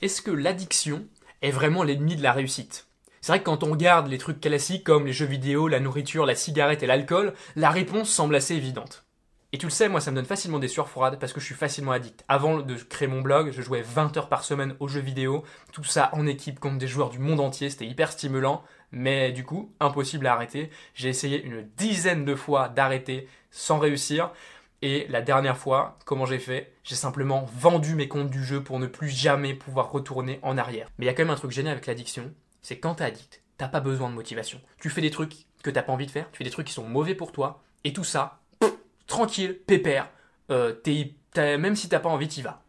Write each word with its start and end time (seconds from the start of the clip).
est-ce 0.00 0.22
que 0.22 0.30
l'addiction 0.30 1.06
est 1.42 1.50
vraiment 1.50 1.82
l'ennemi 1.82 2.16
de 2.16 2.22
la 2.22 2.32
réussite? 2.32 2.86
C'est 3.20 3.32
vrai 3.32 3.40
que 3.40 3.44
quand 3.44 3.62
on 3.64 3.72
regarde 3.72 4.08
les 4.08 4.18
trucs 4.18 4.40
classiques 4.40 4.84
comme 4.84 5.06
les 5.06 5.12
jeux 5.12 5.26
vidéo, 5.26 5.68
la 5.68 5.80
nourriture, 5.80 6.24
la 6.24 6.34
cigarette 6.34 6.82
et 6.82 6.86
l'alcool, 6.86 7.34
la 7.54 7.70
réponse 7.70 8.08
semble 8.08 8.34
assez 8.34 8.54
évidente. 8.54 9.04
Et 9.52 9.58
tu 9.58 9.66
le 9.66 9.70
sais, 9.70 9.88
moi 9.88 10.00
ça 10.00 10.10
me 10.10 10.16
donne 10.16 10.24
facilement 10.24 10.60
des 10.60 10.68
sueurs 10.68 10.88
froides 10.88 11.18
parce 11.18 11.32
que 11.32 11.40
je 11.40 11.44
suis 11.44 11.54
facilement 11.54 11.90
addict. 11.92 12.24
Avant 12.28 12.60
de 12.60 12.74
créer 12.76 13.08
mon 13.08 13.20
blog, 13.20 13.50
je 13.50 13.62
jouais 13.62 13.82
20 13.82 14.16
heures 14.16 14.28
par 14.28 14.44
semaine 14.44 14.76
aux 14.78 14.86
jeux 14.88 15.00
vidéo, 15.00 15.44
tout 15.72 15.82
ça 15.82 16.10
en 16.12 16.26
équipe 16.26 16.60
contre 16.60 16.78
des 16.78 16.86
joueurs 16.86 17.10
du 17.10 17.18
monde 17.18 17.40
entier, 17.40 17.68
c'était 17.68 17.86
hyper 17.86 18.12
stimulant, 18.12 18.62
mais 18.92 19.32
du 19.32 19.44
coup, 19.44 19.74
impossible 19.80 20.26
à 20.28 20.34
arrêter. 20.34 20.70
J'ai 20.94 21.08
essayé 21.08 21.42
une 21.42 21.68
dizaine 21.76 22.24
de 22.24 22.36
fois 22.36 22.68
d'arrêter 22.68 23.28
sans 23.50 23.80
réussir. 23.80 24.30
Et 24.82 25.06
la 25.08 25.20
dernière 25.20 25.58
fois, 25.58 25.98
comment 26.06 26.24
j'ai 26.24 26.38
fait? 26.38 26.72
J'ai 26.84 26.94
simplement 26.94 27.46
vendu 27.54 27.94
mes 27.94 28.08
comptes 28.08 28.30
du 28.30 28.42
jeu 28.42 28.62
pour 28.62 28.78
ne 28.78 28.86
plus 28.86 29.10
jamais 29.10 29.52
pouvoir 29.52 29.92
retourner 29.92 30.38
en 30.42 30.56
arrière. 30.56 30.88
Mais 30.98 31.04
il 31.04 31.08
y 31.08 31.10
a 31.10 31.14
quand 31.14 31.24
même 31.24 31.30
un 31.30 31.36
truc 31.36 31.50
génial 31.50 31.72
avec 31.72 31.86
l'addiction, 31.86 32.32
c'est 32.62 32.78
quand 32.78 32.96
t'es 32.96 33.04
addict, 33.04 33.42
t'as 33.58 33.68
pas 33.68 33.80
besoin 33.80 34.08
de 34.08 34.14
motivation. 34.14 34.60
Tu 34.78 34.88
fais 34.88 35.02
des 35.02 35.10
trucs 35.10 35.34
que 35.62 35.70
t'as 35.70 35.82
pas 35.82 35.92
envie 35.92 36.06
de 36.06 36.10
faire, 36.10 36.30
tu 36.32 36.38
fais 36.38 36.44
des 36.44 36.50
trucs 36.50 36.66
qui 36.66 36.72
sont 36.72 36.88
mauvais 36.88 37.14
pour 37.14 37.30
toi, 37.30 37.62
et 37.84 37.92
tout 37.92 38.04
ça, 38.04 38.40
tranquille, 39.06 39.58
pépère, 39.66 40.08
euh, 40.50 40.74
même 41.36 41.76
si 41.76 41.90
t'as 41.90 42.00
pas 42.00 42.08
envie, 42.08 42.28
t'y 42.28 42.40
vas. 42.40 42.62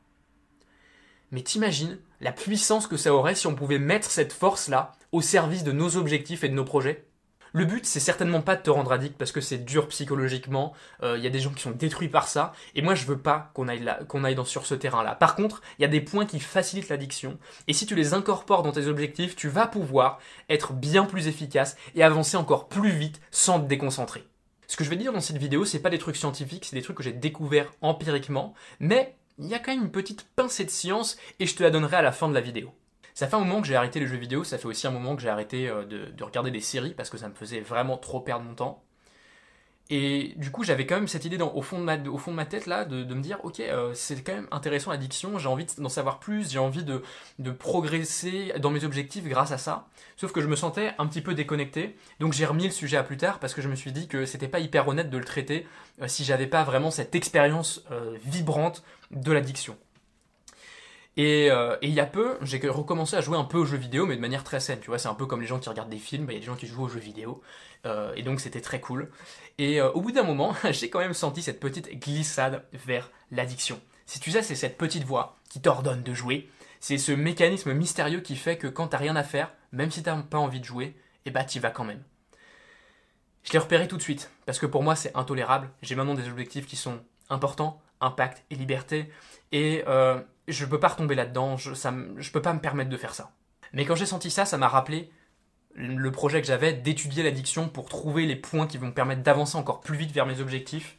Mais 1.32 1.42
t'imagines 1.42 1.98
la 2.20 2.34
puissance 2.34 2.88
que 2.88 2.98
ça 2.98 3.14
aurait 3.14 3.36
si 3.36 3.48
on 3.48 3.56
pouvait 3.56 3.80
mettre 3.80 4.12
cette 4.12 4.34
force-là 4.34 4.92
au 5.14 5.22
service 5.22 5.64
de 5.64 5.72
nos 5.72 5.96
objectifs 5.96 6.44
et 6.44 6.50
de 6.50 6.54
nos 6.54 6.66
projets? 6.66 7.06
Le 7.54 7.66
but, 7.66 7.86
c'est 7.86 8.00
certainement 8.00 8.42
pas 8.42 8.56
de 8.56 8.62
te 8.62 8.70
rendre 8.70 8.92
addict 8.92 9.18
parce 9.18 9.32
que 9.32 9.42
c'est 9.42 9.58
dur 9.58 9.88
psychologiquement. 9.90 10.74
Il 11.02 11.06
euh, 11.06 11.18
y 11.18 11.28
a 11.28 11.30
des 11.30 11.40
gens 11.40 11.52
qui 11.52 11.62
sont 11.62 11.72
détruits 11.72 12.08
par 12.08 12.28
ça. 12.28 12.54
Et 12.76 12.82
moi, 12.82 12.96
je 12.96 13.06
veux 13.06 13.18
pas 13.18 13.52
qu'on 13.54 13.68
aille, 13.68 13.86
qu'on 14.08 14.24
aille 14.24 14.36
dans, 14.36 14.46
sur 14.46 14.66
ce 14.66 14.74
terrain-là. 14.74 15.16
Par 15.16 15.36
contre, 15.36 15.62
il 15.78 15.82
y 15.82 15.86
a 15.86 15.90
des 15.90 16.02
points 16.02 16.26
qui 16.26 16.40
facilitent 16.40 16.90
l'addiction. 16.90 17.38
Et 17.68 17.74
si 17.74 17.86
tu 17.86 17.96
les 17.96 18.14
incorpores 18.14 18.64
dans 18.64 18.72
tes 18.72 18.88
objectifs, 18.88 19.36
tu 19.36 19.50
vas 19.50 19.68
pouvoir 19.68 20.20
être 20.50 20.74
bien 20.74 21.06
plus 21.06 21.28
efficace 21.28 21.76
et 21.96 22.04
avancer 22.04 22.38
encore 22.38 22.70
plus 22.70 22.92
vite 22.92 23.20
sans 23.32 23.60
te 23.60 23.68
déconcentrer. 23.68 24.24
Ce 24.68 24.78
que 24.78 24.86
je 24.86 24.90
vais 24.90 24.96
dire 24.96 25.12
dans 25.12 25.20
cette 25.20 25.38
vidéo, 25.38 25.66
c'est 25.66 25.82
pas 25.82 25.90
des 25.90 25.98
trucs 25.98 26.16
scientifiques, 26.16 26.64
c'est 26.64 26.78
des 26.78 26.82
trucs 26.82 26.96
que 26.96 27.04
j'ai 27.04 27.12
découverts 27.12 27.74
empiriquement, 27.82 28.54
mais 28.80 29.18
il 29.38 29.48
y 29.48 29.54
a 29.54 29.60
quand 29.60 29.74
même 29.74 29.84
une 29.84 29.92
petite 29.92 30.24
pincée 30.36 30.64
de 30.64 30.70
science 30.70 31.18
et 31.40 31.46
je 31.46 31.56
te 31.56 31.64
la 31.64 31.72
donnerai 31.72 31.98
à 31.98 32.02
la 32.02 32.14
fin 32.14 32.30
de 32.30 32.34
la 32.34 32.40
vidéo. 32.40 32.72
Ça 33.14 33.28
fait 33.28 33.36
un 33.36 33.40
moment 33.40 33.62
que 33.62 33.68
j'ai 33.68 33.76
arrêté 33.76 34.00
les 34.00 34.08
jeux 34.08 34.18
vidéo, 34.18 34.44
ça 34.44 34.58
fait 34.58 34.68
aussi 34.68 34.88
un 34.88 34.92
moment 34.92 35.16
que 35.16 35.22
j'ai 35.22 35.30
arrêté 35.30 35.68
euh, 35.68 35.86
de, 35.86 36.24
regarder 36.24 36.52
des 36.52 36.62
séries 36.62 36.94
parce 36.94 37.10
que 37.10 37.18
ça 37.18 37.28
me 37.30 37.34
faisait 37.34 37.60
vraiment 37.60 37.98
trop 37.98 38.20
perdre 38.20 38.46
mon 38.46 38.56
temps. 38.56 38.84
Et 39.90 40.36
du 40.38 40.52
coup, 40.52 40.64
j'avais 40.64 40.86
quand 40.86 40.96
même 40.96 41.10
cette 41.10 41.26
idée 41.26 41.38
au, 41.42 41.62
fond 41.62 41.78
de 41.78 41.84
ma, 41.84 42.46
tête 42.46 42.66
là 42.66 42.86
de, 42.86 43.14
me 43.14 43.22
dire, 43.22 43.40
ok, 43.44 43.60
euh, 43.60 43.92
c'est 43.94 44.24
quand 44.24 44.34
même 44.34 44.48
intéressant 44.50 44.92
l'addiction, 44.92 45.38
j'ai 45.38 45.50
envie 45.50 45.66
d'en 45.78 45.90
savoir 45.90 46.20
plus, 46.20 46.50
j'ai 46.50 46.60
envie 46.60 46.86
de, 46.86 47.04
de, 47.40 47.52
progresser 47.52 48.54
dans 48.60 48.70
mes 48.70 48.86
objectifs 48.86 49.26
grâce 49.26 49.52
à 49.52 49.58
ça. 49.58 49.90
Sauf 50.16 50.32
que 50.32 50.40
je 50.40 50.48
me 50.48 50.56
sentais 50.56 50.94
un 50.98 51.08
petit 51.08 51.20
peu 51.20 51.34
déconnecté, 51.34 51.98
donc 52.22 52.32
j'ai 52.32 52.46
remis 52.46 52.64
le 52.64 52.72
sujet 52.72 52.96
à 52.96 53.04
plus 53.04 53.18
tard 53.18 53.40
parce 53.40 53.54
que 53.54 53.62
je 53.62 53.68
me 53.68 53.76
suis 53.76 53.92
dit 53.92 54.08
que 54.08 54.26
c'était 54.26 54.48
pas 54.48 54.62
hyper 54.62 54.88
honnête 54.88 55.10
de 55.10 55.18
le 55.18 55.26
traiter 55.26 55.68
euh, 56.02 56.08
si 56.08 56.24
j'avais 56.24 56.48
pas 56.48 56.64
vraiment 56.64 56.90
cette 56.90 57.14
expérience 57.14 57.84
vibrante 58.24 58.84
de 59.12 59.34
l'addiction. 59.34 59.76
Euh, 61.20 61.78
et 61.82 61.88
il 61.88 61.94
y 61.94 62.00
a 62.00 62.06
peu, 62.06 62.38
j'ai 62.42 62.58
recommencé 62.70 63.16
à 63.16 63.22
jouer 63.22 63.38
un 63.38 63.44
peu 63.44 63.58
aux 63.58 63.66
jeux 63.66 63.78
vidéo, 63.78 64.06
mais 64.06 64.16
de 64.16 64.22
manière 64.22 64.44
très 64.44 64.60
saine. 64.60 64.80
Tu 64.80 64.88
vois, 64.88 64.98
c'est 64.98 65.10
un 65.10 65.14
peu 65.14 65.26
comme 65.26 65.42
les 65.42 65.48
gens 65.48 65.60
qui 65.60 65.70
regardent 65.70 65.90
des 65.90 65.98
films, 65.98 66.26
il 66.30 66.34
y 66.34 66.38
a 66.38 66.40
des 66.40 66.46
gens 66.46 66.56
qui 66.56 66.68
jouent 66.68 66.84
aux 66.84 66.90
jeux 66.90 67.00
vidéo. 67.00 67.42
Euh, 67.86 68.14
et 68.16 68.24
donc 68.24 68.40
c'était 68.40 68.62
très 68.62 68.80
cool. 68.80 69.12
Et 69.58 69.82
euh, 69.82 69.92
au 69.92 70.02
bout 70.02 70.12
d'un 70.12 70.24
moment, 70.24 70.56
j'ai 70.72 70.90
quand 70.90 71.00
même 71.00 71.14
senti 71.14 71.42
cette 71.42 71.60
petite 71.60 71.90
glissade 72.00 72.64
vers 72.74 73.12
l'addiction. 73.32 73.80
Si 74.06 74.20
tu 74.20 74.32
sais, 74.32 74.42
c'est 74.42 74.56
cette 74.56 74.78
petite 74.78 75.04
voix 75.04 75.38
qui 75.50 75.62
t'ordonne 75.62 76.04
de 76.04 76.14
jouer. 76.14 76.50
C'est 76.80 76.98
ce 76.98 77.12
mécanisme 77.12 77.74
mystérieux 77.74 78.22
qui 78.22 78.36
fait 78.36 78.58
que 78.58 78.68
quand 78.68 78.88
t'as 78.88 78.98
rien 78.98 79.16
à 79.16 79.24
faire, 79.24 79.54
même 79.72 79.92
si 79.92 80.04
t'as 80.04 80.16
pas 80.18 80.40
envie 80.40 80.60
de 80.60 80.66
jouer, 80.66 80.96
eh 81.26 81.32
bah 81.32 81.44
t'y 81.44 81.60
vas 81.60 81.70
quand 81.70 81.84
même. 81.84 82.04
Je 83.44 83.54
l'ai 83.54 83.60
repéré 83.60 83.88
tout 83.88 83.98
de 83.98 84.02
suite, 84.02 84.32
parce 84.46 84.60
que 84.60 84.66
pour 84.66 84.84
moi 84.84 84.96
c'est 84.96 85.16
intolérable. 85.16 85.70
J'ai 85.82 85.96
maintenant 85.96 86.16
des 86.16 86.28
objectifs 86.28 86.66
qui 86.66 86.76
sont 86.76 87.00
importants, 87.30 87.82
impact 88.02 88.44
et 88.50 88.56
liberté. 88.56 89.12
Et 89.52 89.84
euh, 89.88 90.20
je 90.48 90.66
peux 90.66 90.80
pas 90.80 90.90
retomber 90.90 91.16
là-dedans, 91.16 91.58
je, 91.58 92.32
peux 92.32 92.42
pas 92.42 92.54
me 92.54 92.60
permettre 92.60 92.90
de 92.90 92.98
faire 92.98 93.14
ça. 93.14 93.32
Mais 93.74 93.86
quand 93.86 93.96
j'ai 93.96 94.06
senti 94.06 94.30
ça, 94.32 94.46
ça 94.46 94.58
m'a 94.58 94.68
rappelé 94.68 95.12
le 95.74 96.12
projet 96.12 96.42
que 96.42 96.48
j'avais 96.48 96.74
d'étudier 96.74 97.24
l'addiction 97.24 97.70
pour 97.70 97.88
trouver 97.88 98.26
les 98.26 98.36
points 98.36 98.68
qui 98.68 98.78
vont 98.78 98.88
me 98.88 98.94
permettre 98.94 99.24
d'avancer 99.24 99.58
encore 99.58 99.80
plus 99.80 99.98
vite 99.98 100.12
vers 100.12 100.26
mes 100.26 100.42
objectifs, 100.42 100.98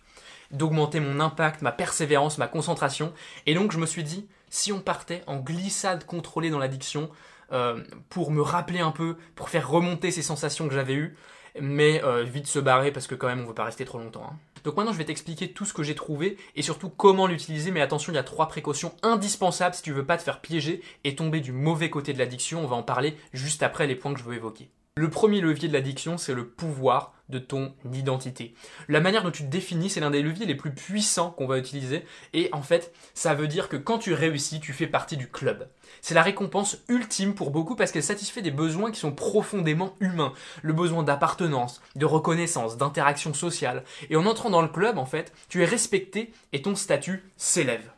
d'augmenter 0.50 1.00
mon 1.00 1.20
impact, 1.20 1.60
ma 1.60 1.72
persévérance, 1.72 2.38
ma 2.38 2.46
concentration. 2.46 3.12
Et 3.46 3.54
donc 3.54 3.72
je 3.72 3.78
me 3.78 3.86
suis 3.86 4.04
dit, 4.04 4.28
si 4.48 4.72
on 4.72 4.80
partait 4.80 5.22
en 5.26 5.38
glissade 5.38 6.04
contrôlée 6.04 6.50
dans 6.50 6.58
l'addiction, 6.58 7.10
euh, 7.52 7.82
pour 8.08 8.30
me 8.30 8.40
rappeler 8.40 8.80
un 8.80 8.92
peu, 8.92 9.16
pour 9.34 9.50
faire 9.50 9.68
remonter 9.68 10.10
ces 10.10 10.22
sensations 10.22 10.68
que 10.68 10.74
j'avais 10.74 10.94
eues, 10.94 11.16
mais 11.60 12.02
euh, 12.02 12.22
vite 12.22 12.46
se 12.46 12.58
barrer 12.58 12.92
parce 12.92 13.06
que 13.06 13.14
quand 13.14 13.26
même 13.26 13.40
on 13.40 13.46
veut 13.46 13.54
pas 13.54 13.64
rester 13.64 13.84
trop 13.84 13.98
longtemps. 13.98 14.26
Hein. 14.30 14.36
Donc 14.64 14.76
maintenant 14.76 14.92
je 14.92 14.98
vais 14.98 15.04
t'expliquer 15.04 15.52
tout 15.52 15.64
ce 15.64 15.72
que 15.72 15.82
j'ai 15.82 15.94
trouvé 15.94 16.36
et 16.56 16.62
surtout 16.62 16.88
comment 16.88 17.26
l'utiliser, 17.26 17.70
mais 17.70 17.80
attention 17.80 18.12
il 18.12 18.16
y 18.16 18.18
a 18.18 18.24
trois 18.24 18.48
précautions 18.48 18.94
indispensables 19.02 19.74
si 19.74 19.82
tu 19.82 19.92
veux 19.92 20.06
pas 20.06 20.16
te 20.16 20.22
faire 20.22 20.40
piéger 20.40 20.82
et 21.04 21.14
tomber 21.14 21.40
du 21.40 21.52
mauvais 21.52 21.90
côté 21.90 22.12
de 22.12 22.18
l'addiction, 22.18 22.62
on 22.62 22.66
va 22.66 22.76
en 22.76 22.82
parler 22.82 23.16
juste 23.32 23.62
après 23.62 23.86
les 23.86 23.96
points 23.96 24.14
que 24.14 24.20
je 24.20 24.24
veux 24.24 24.34
évoquer. 24.34 24.70
Le 24.98 25.08
premier 25.08 25.40
levier 25.40 25.68
de 25.68 25.72
l'addiction, 25.72 26.18
c'est 26.18 26.34
le 26.34 26.46
pouvoir 26.46 27.14
de 27.30 27.38
ton 27.38 27.72
identité. 27.94 28.52
La 28.88 29.00
manière 29.00 29.22
dont 29.22 29.30
tu 29.30 29.42
te 29.42 29.48
définis, 29.48 29.88
c'est 29.88 30.00
l'un 30.00 30.10
des 30.10 30.20
leviers 30.20 30.44
les 30.44 30.54
plus 30.54 30.74
puissants 30.74 31.30
qu'on 31.30 31.46
va 31.46 31.56
utiliser. 31.56 32.04
Et 32.34 32.50
en 32.52 32.60
fait, 32.60 32.92
ça 33.14 33.32
veut 33.32 33.48
dire 33.48 33.70
que 33.70 33.78
quand 33.78 33.96
tu 33.96 34.12
réussis, 34.12 34.60
tu 34.60 34.74
fais 34.74 34.86
partie 34.86 35.16
du 35.16 35.30
club. 35.30 35.66
C'est 36.02 36.12
la 36.12 36.20
récompense 36.20 36.76
ultime 36.88 37.34
pour 37.34 37.52
beaucoup 37.52 37.74
parce 37.74 37.90
qu'elle 37.90 38.02
satisfait 38.02 38.42
des 38.42 38.50
besoins 38.50 38.90
qui 38.90 39.00
sont 39.00 39.12
profondément 39.12 39.96
humains. 40.00 40.34
Le 40.60 40.74
besoin 40.74 41.02
d'appartenance, 41.02 41.80
de 41.96 42.04
reconnaissance, 42.04 42.76
d'interaction 42.76 43.32
sociale. 43.32 43.84
Et 44.10 44.16
en 44.16 44.26
entrant 44.26 44.50
dans 44.50 44.60
le 44.60 44.68
club, 44.68 44.98
en 44.98 45.06
fait, 45.06 45.32
tu 45.48 45.62
es 45.62 45.64
respecté 45.64 46.34
et 46.52 46.60
ton 46.60 46.74
statut 46.74 47.24
s'élève. 47.38 47.90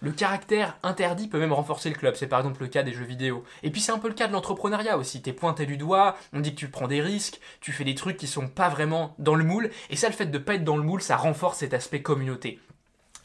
Le 0.00 0.12
caractère 0.12 0.76
interdit 0.82 1.26
peut 1.26 1.40
même 1.40 1.52
renforcer 1.52 1.88
le 1.88 1.96
club. 1.96 2.14
C'est 2.14 2.28
par 2.28 2.38
exemple 2.38 2.62
le 2.62 2.68
cas 2.68 2.82
des 2.82 2.92
jeux 2.92 3.04
vidéo. 3.04 3.44
Et 3.62 3.70
puis 3.70 3.80
c'est 3.80 3.92
un 3.92 3.98
peu 3.98 4.08
le 4.08 4.14
cas 4.14 4.28
de 4.28 4.32
l'entrepreneuriat 4.32 4.96
aussi. 4.96 5.22
T'es 5.22 5.32
pointé 5.32 5.66
du 5.66 5.76
doigt, 5.76 6.16
on 6.32 6.40
dit 6.40 6.54
que 6.54 6.60
tu 6.60 6.68
prends 6.68 6.88
des 6.88 7.00
risques, 7.00 7.40
tu 7.60 7.72
fais 7.72 7.84
des 7.84 7.94
trucs 7.94 8.16
qui 8.16 8.26
sont 8.26 8.48
pas 8.48 8.68
vraiment 8.68 9.14
dans 9.18 9.34
le 9.34 9.44
moule. 9.44 9.70
Et 9.90 9.96
ça, 9.96 10.08
le 10.08 10.14
fait 10.14 10.26
de 10.26 10.38
pas 10.38 10.54
être 10.54 10.64
dans 10.64 10.76
le 10.76 10.84
moule, 10.84 11.02
ça 11.02 11.16
renforce 11.16 11.58
cet 11.58 11.74
aspect 11.74 12.02
communauté. 12.02 12.60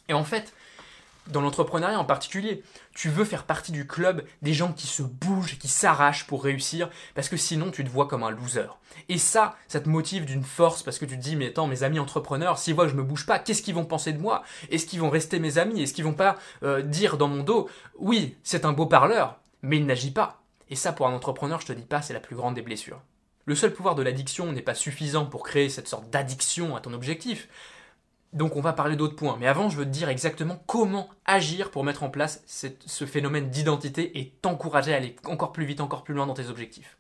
Et 0.09 0.13
en 0.13 0.23
fait, 0.23 0.53
dans 1.28 1.41
l'entrepreneuriat 1.41 2.00
en 2.00 2.06
particulier, 2.06 2.63
tu 2.94 3.09
veux 3.09 3.25
faire 3.25 3.44
partie 3.44 3.72
du 3.72 3.88
club 3.88 4.23
des 4.41 4.53
gens 4.53 4.73
qui 4.73 4.88
se 4.88 5.03
bougent, 5.03 5.57
qui 5.57 5.67
s'arrachent 5.67 6.28
pour 6.28 6.44
réussir, 6.44 6.89
parce 7.16 7.29
que 7.29 7.38
sinon 7.38 7.72
tu 7.72 7.84
te 7.84 7.89
vois 7.89 8.07
comme 8.07 8.23
un 8.23 8.31
loser. 8.31 8.67
Et 9.09 9.17
ça, 9.17 9.56
ça 9.67 9.79
te 9.79 9.89
motive 9.89 10.25
d'une 10.25 10.44
force, 10.44 10.84
parce 10.84 11.00
que 11.00 11.06
tu 11.06 11.17
te 11.17 11.22
dis, 11.22 11.35
mais 11.35 11.47
attends, 11.47 11.67
mes 11.67 11.84
amis 11.84 12.00
entrepreneurs, 12.00 12.59
s'ils 12.59 12.75
voient 12.75 12.85
que 12.85 12.91
je 12.91 12.97
me 12.97 13.03
bouge 13.03 13.25
pas, 13.25 13.39
qu'est-ce 13.39 13.61
qu'ils 13.61 13.75
vont 13.75 13.85
penser 13.85 14.13
de 14.13 14.19
moi? 14.19 14.44
Est-ce 14.69 14.85
qu'ils 14.85 15.00
vont 15.00 15.09
rester 15.09 15.39
mes 15.39 15.57
amis? 15.57 15.81
Est-ce 15.81 15.94
qu'ils 15.94 16.03
vont 16.03 16.13
pas 16.13 16.38
euh, 16.63 16.81
dire 16.81 17.17
dans 17.17 17.28
mon 17.28 17.44
dos, 17.44 17.69
oui, 17.97 18.38
c'est 18.44 18.66
un 18.66 18.73
beau 18.73 18.85
parleur, 18.85 19.40
mais 19.61 19.78
il 19.78 19.85
n'agit 19.85 20.11
pas 20.11 20.44
Et 20.69 20.75
ça, 20.75 20.94
pour 20.94 21.07
un 21.07 21.13
entrepreneur, 21.13 21.61
je 21.61 21.67
te 21.67 21.73
dis 21.73 21.85
pas, 21.85 22.01
c'est 22.01 22.13
la 22.13 22.19
plus 22.19 22.35
grande 22.35 22.55
des 22.55 22.61
blessures. 22.61 23.01
Le 23.45 23.55
seul 23.55 23.73
pouvoir 23.73 23.95
de 23.95 24.03
l'addiction 24.03 24.51
n'est 24.53 24.61
pas 24.61 24.73
suffisant 24.73 25.25
pour 25.25 25.44
créer 25.44 25.67
cette 25.67 25.90
sorte 25.90 26.09
d'addiction 26.09 26.78
à 26.78 26.79
ton 26.79 26.94
objectif. 26.94 27.50
Donc 28.34 28.56
on 28.56 28.62
va 28.62 28.74
parler 28.74 28.96
d'autres 28.96 29.16
points. 29.16 29.38
Mais 29.40 29.48
avant, 29.48 29.70
je 29.70 29.78
veux 29.78 29.86
te 29.86 29.90
dire 29.90 30.10
exactement 30.10 30.64
comment 30.68 31.10
agir 31.26 31.72
pour 31.72 31.84
mettre 31.84 32.04
en 32.04 32.10
place 32.10 32.44
ce 32.48 33.06
phénomène 33.06 33.50
d'identité 33.50 34.20
et 34.20 34.34
t'encourager 34.42 34.94
à 34.94 34.98
aller 34.98 35.16
encore 35.26 35.52
plus 35.52 35.66
vite, 35.66 35.82
encore 35.82 36.04
plus 36.04 36.14
loin 36.14 36.26
dans 36.26 36.34
tes 36.34 36.50
objectifs. 36.50 36.98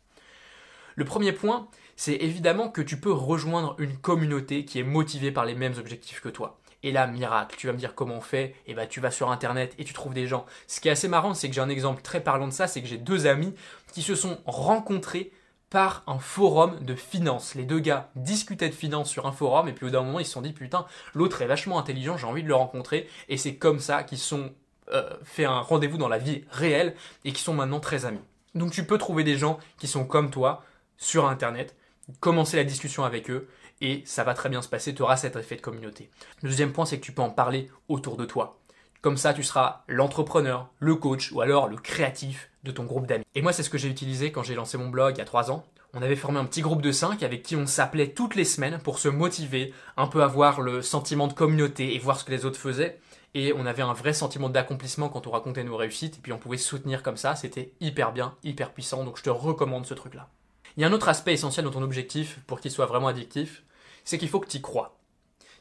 Le 0.95 1.05
premier 1.05 1.31
point, 1.31 1.67
c'est 1.95 2.15
évidemment 2.15 2.69
que 2.69 2.81
tu 2.81 2.99
peux 2.99 3.11
rejoindre 3.11 3.75
une 3.79 3.97
communauté 3.97 4.65
qui 4.65 4.79
est 4.79 4.83
motivée 4.83 5.31
par 5.31 5.45
les 5.45 5.55
mêmes 5.55 5.73
objectifs 5.77 6.21
que 6.21 6.29
toi. 6.29 6.59
Et 6.83 6.91
là, 6.91 7.07
miracle, 7.07 7.55
tu 7.57 7.67
vas 7.67 7.73
me 7.73 7.77
dire 7.77 7.95
comment 7.95 8.15
on 8.15 8.21
fait, 8.21 8.43
et 8.43 8.55
eh 8.67 8.73
bah 8.73 8.83
ben, 8.83 8.89
tu 8.89 8.99
vas 8.99 9.09
sur 9.09 9.31
internet 9.31 9.73
et 9.79 9.85
tu 9.85 9.93
trouves 9.93 10.13
des 10.13 10.27
gens. 10.27 10.45
Ce 10.67 10.81
qui 10.81 10.89
est 10.89 10.91
assez 10.91 11.07
marrant, 11.07 11.33
c'est 11.33 11.47
que 11.47 11.55
j'ai 11.55 11.61
un 11.61 11.69
exemple 11.69 12.01
très 12.01 12.21
parlant 12.21 12.47
de 12.47 12.53
ça, 12.53 12.67
c'est 12.67 12.81
que 12.81 12.87
j'ai 12.87 12.97
deux 12.97 13.25
amis 13.25 13.55
qui 13.93 14.01
se 14.01 14.15
sont 14.15 14.37
rencontrés 14.45 15.31
par 15.73 16.03
un 16.05 16.19
forum 16.19 16.77
de 16.85 16.93
finance. 16.93 17.55
Les 17.55 17.65
deux 17.65 17.79
gars 17.79 18.11
discutaient 18.15 18.69
de 18.69 18.75
finance 18.75 19.09
sur 19.09 19.25
un 19.25 19.31
forum 19.31 19.67
et 19.67 19.73
puis 19.73 19.87
au 19.87 19.89
d'un 19.89 20.03
moment 20.03 20.19
ils 20.19 20.25
se 20.25 20.33
sont 20.33 20.43
dit 20.43 20.53
putain 20.53 20.85
l'autre 21.15 21.41
est 21.41 21.47
vachement 21.47 21.79
intelligent, 21.79 22.15
j'ai 22.15 22.27
envie 22.27 22.43
de 22.43 22.47
le 22.47 22.53
rencontrer 22.53 23.09
et 23.27 23.37
c'est 23.37 23.55
comme 23.55 23.79
ça 23.79 24.03
qu'ils 24.03 24.19
sont 24.19 24.51
euh, 24.91 25.09
fait 25.23 25.45
un 25.45 25.61
rendez-vous 25.61 25.97
dans 25.97 26.07
la 26.07 26.19
vie 26.19 26.43
réelle 26.51 26.93
et 27.25 27.33
qui 27.33 27.41
sont 27.41 27.55
maintenant 27.55 27.79
très 27.79 28.05
amis. 28.05 28.21
Donc 28.53 28.71
tu 28.71 28.85
peux 28.85 28.99
trouver 28.99 29.23
des 29.23 29.35
gens 29.35 29.57
qui 29.79 29.87
sont 29.87 30.05
comme 30.05 30.29
toi 30.29 30.63
sur 30.97 31.27
internet, 31.27 31.75
commencer 32.19 32.55
la 32.55 32.65
discussion 32.65 33.03
avec 33.03 33.31
eux 33.31 33.49
et 33.81 34.03
ça 34.05 34.23
va 34.23 34.35
très 34.35 34.49
bien 34.49 34.61
se 34.61 34.69
passer, 34.69 34.93
tu 34.93 35.01
auras 35.01 35.17
cet 35.17 35.37
effet 35.37 35.55
de 35.55 35.61
communauté. 35.61 36.11
Deuxième 36.43 36.71
point 36.71 36.85
c'est 36.85 36.99
que 36.99 37.05
tu 37.05 37.13
peux 37.13 37.23
en 37.23 37.31
parler 37.31 37.71
autour 37.87 38.15
de 38.15 38.25
toi. 38.25 38.59
Comme 39.01 39.17
ça, 39.17 39.33
tu 39.33 39.43
seras 39.43 39.83
l'entrepreneur, 39.89 40.69
le 40.79 40.95
coach 40.95 41.33
ou 41.33 41.41
alors 41.41 41.67
le 41.67 41.75
créatif 41.75 42.49
de 42.63 42.71
ton 42.71 42.83
groupe 42.83 43.07
d'amis. 43.07 43.25
Et 43.35 43.41
moi, 43.41 43.53
c'est 43.53 43.63
ce 43.63 43.69
que 43.69 43.77
j'ai 43.77 43.89
utilisé 43.89 44.31
quand 44.31 44.43
j'ai 44.43 44.55
lancé 44.55 44.77
mon 44.77 44.89
blog 44.89 45.15
il 45.15 45.19
y 45.19 45.21
a 45.21 45.25
trois 45.25 45.51
ans. 45.51 45.65
On 45.93 46.01
avait 46.01 46.15
formé 46.15 46.39
un 46.39 46.45
petit 46.45 46.61
groupe 46.61 46.81
de 46.81 46.91
cinq 46.91 47.21
avec 47.21 47.43
qui 47.43 47.55
on 47.55 47.67
s'appelait 47.67 48.13
toutes 48.13 48.35
les 48.35 48.45
semaines 48.45 48.79
pour 48.79 48.97
se 48.97 49.09
motiver, 49.09 49.73
un 49.95 50.07
peu 50.07 50.23
avoir 50.23 50.61
le 50.61 50.81
sentiment 50.81 51.27
de 51.27 51.33
communauté 51.33 51.93
et 51.93 51.99
voir 51.99 52.19
ce 52.19 52.23
que 52.23 52.31
les 52.31 52.45
autres 52.45 52.59
faisaient. 52.59 52.99
et 53.35 53.53
on 53.53 53.65
avait 53.65 53.81
un 53.81 53.93
vrai 53.93 54.13
sentiment 54.13 54.49
d'accomplissement 54.49 55.09
quand 55.09 55.27
on 55.27 55.31
racontait 55.31 55.63
nos 55.63 55.77
réussites, 55.77 56.17
et 56.17 56.21
puis 56.21 56.33
on 56.33 56.37
pouvait 56.37 56.57
se 56.57 56.67
soutenir 56.67 57.01
comme 57.01 57.17
ça, 57.17 57.35
c'était 57.35 57.73
hyper 57.79 58.11
bien, 58.11 58.35
hyper 58.43 58.71
puissant, 58.71 59.03
donc 59.03 59.17
je 59.17 59.23
te 59.23 59.29
recommande 59.29 59.85
ce 59.85 59.93
truc-là. 59.93 60.29
Il 60.77 60.81
y 60.81 60.83
a 60.85 60.87
un 60.87 60.93
autre 60.93 61.09
aspect 61.09 61.33
essentiel 61.33 61.65
dans 61.65 61.71
ton 61.71 61.81
objectif, 61.81 62.39
pour 62.47 62.59
qu'il 62.59 62.71
soit 62.71 62.85
vraiment 62.85 63.07
addictif, 63.07 63.63
c'est 64.03 64.17
qu'il 64.17 64.29
faut 64.29 64.39
que 64.39 64.49
tu 64.49 64.57
y 64.57 64.61
crois. 64.61 64.99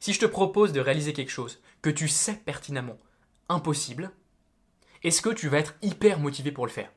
Si 0.00 0.12
je 0.12 0.20
te 0.20 0.26
propose 0.26 0.72
de 0.72 0.80
réaliser 0.80 1.12
quelque 1.12 1.30
chose 1.30 1.60
que 1.80 1.90
tu 1.90 2.08
sais 2.08 2.34
pertinemment 2.34 2.98
impossible, 3.48 4.10
est-ce 5.02 5.22
que 5.22 5.30
tu 5.30 5.48
vas 5.48 5.58
être 5.58 5.74
hyper 5.82 6.18
motivé 6.18 6.52
pour 6.52 6.66
le 6.66 6.72
faire? 6.72 6.90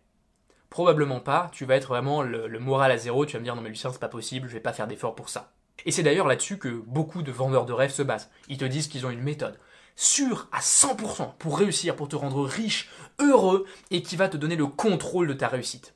Probablement 0.70 1.20
pas, 1.20 1.50
tu 1.54 1.66
vas 1.66 1.76
être 1.76 1.88
vraiment 1.88 2.22
le, 2.22 2.48
le, 2.48 2.60
moral 2.60 2.92
à 2.92 2.98
zéro, 2.98 3.26
tu 3.26 3.34
vas 3.34 3.40
me 3.40 3.46
dire 3.46 3.56
non 3.56 3.62
mais 3.62 3.70
Lucien 3.70 3.92
c'est 3.92 4.00
pas 4.00 4.10
possible, 4.10 4.48
je 4.48 4.54
vais 4.54 4.60
pas 4.60 4.74
faire 4.74 4.88
d'effort 4.88 5.16
pour 5.16 5.30
ça. 5.30 5.54
Et 5.86 5.92
c'est 5.92 6.04
d'ailleurs 6.04 6.28
là-dessus 6.28 6.58
que 6.58 6.70
beaucoup 6.70 7.22
de 7.22 7.32
vendeurs 7.32 7.66
de 7.66 7.74
rêves 7.74 7.92
se 7.92 8.02
basent. 8.02 8.30
Ils 8.50 8.58
te 8.58 8.66
disent 8.66 8.88
qu'ils 8.88 9.06
ont 9.06 9.10
une 9.10 9.22
méthode 9.22 9.60
sûre 9.96 10.50
à 10.52 10.60
100% 10.60 11.36
pour 11.38 11.58
réussir, 11.58 11.96
pour 11.96 12.10
te 12.10 12.16
rendre 12.16 12.44
riche, 12.44 12.90
heureux, 13.20 13.66
et 13.92 14.02
qui 14.02 14.16
va 14.16 14.28
te 14.28 14.38
donner 14.38 14.56
le 14.56 14.68
contrôle 14.68 15.28
de 15.28 15.34
ta 15.34 15.48
réussite. 15.48 15.96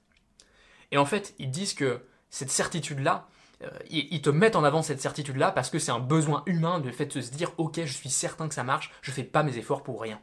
Et 0.92 0.98
en 0.98 1.06
fait, 1.06 1.36
ils 1.38 1.52
disent 1.52 1.74
que 1.74 2.02
cette 2.30 2.52
certitude-là, 2.52 3.28
euh, 3.62 3.70
ils 3.90 4.22
te 4.22 4.30
mettent 4.30 4.56
en 4.56 4.64
avant 4.64 4.82
cette 4.82 5.02
certitude-là 5.02 5.52
parce 5.52 5.70
que 5.70 5.80
c'est 5.80 5.92
un 5.92 6.00
besoin 6.00 6.44
humain 6.46 6.80
de 6.80 6.92
fait 6.92 7.14
de 7.14 7.22
se 7.22 7.32
dire 7.32 7.52
ok, 7.58 7.82
je 7.84 7.94
suis 7.94 8.10
certain 8.10 8.48
que 8.48 8.56
ça 8.56 8.64
marche, 8.64 8.92
je 9.02 9.12
fais 9.12 9.24
pas 9.24 9.44
mes 9.44 9.58
efforts 9.58 9.84
pour 9.84 10.02
rien. 10.02 10.22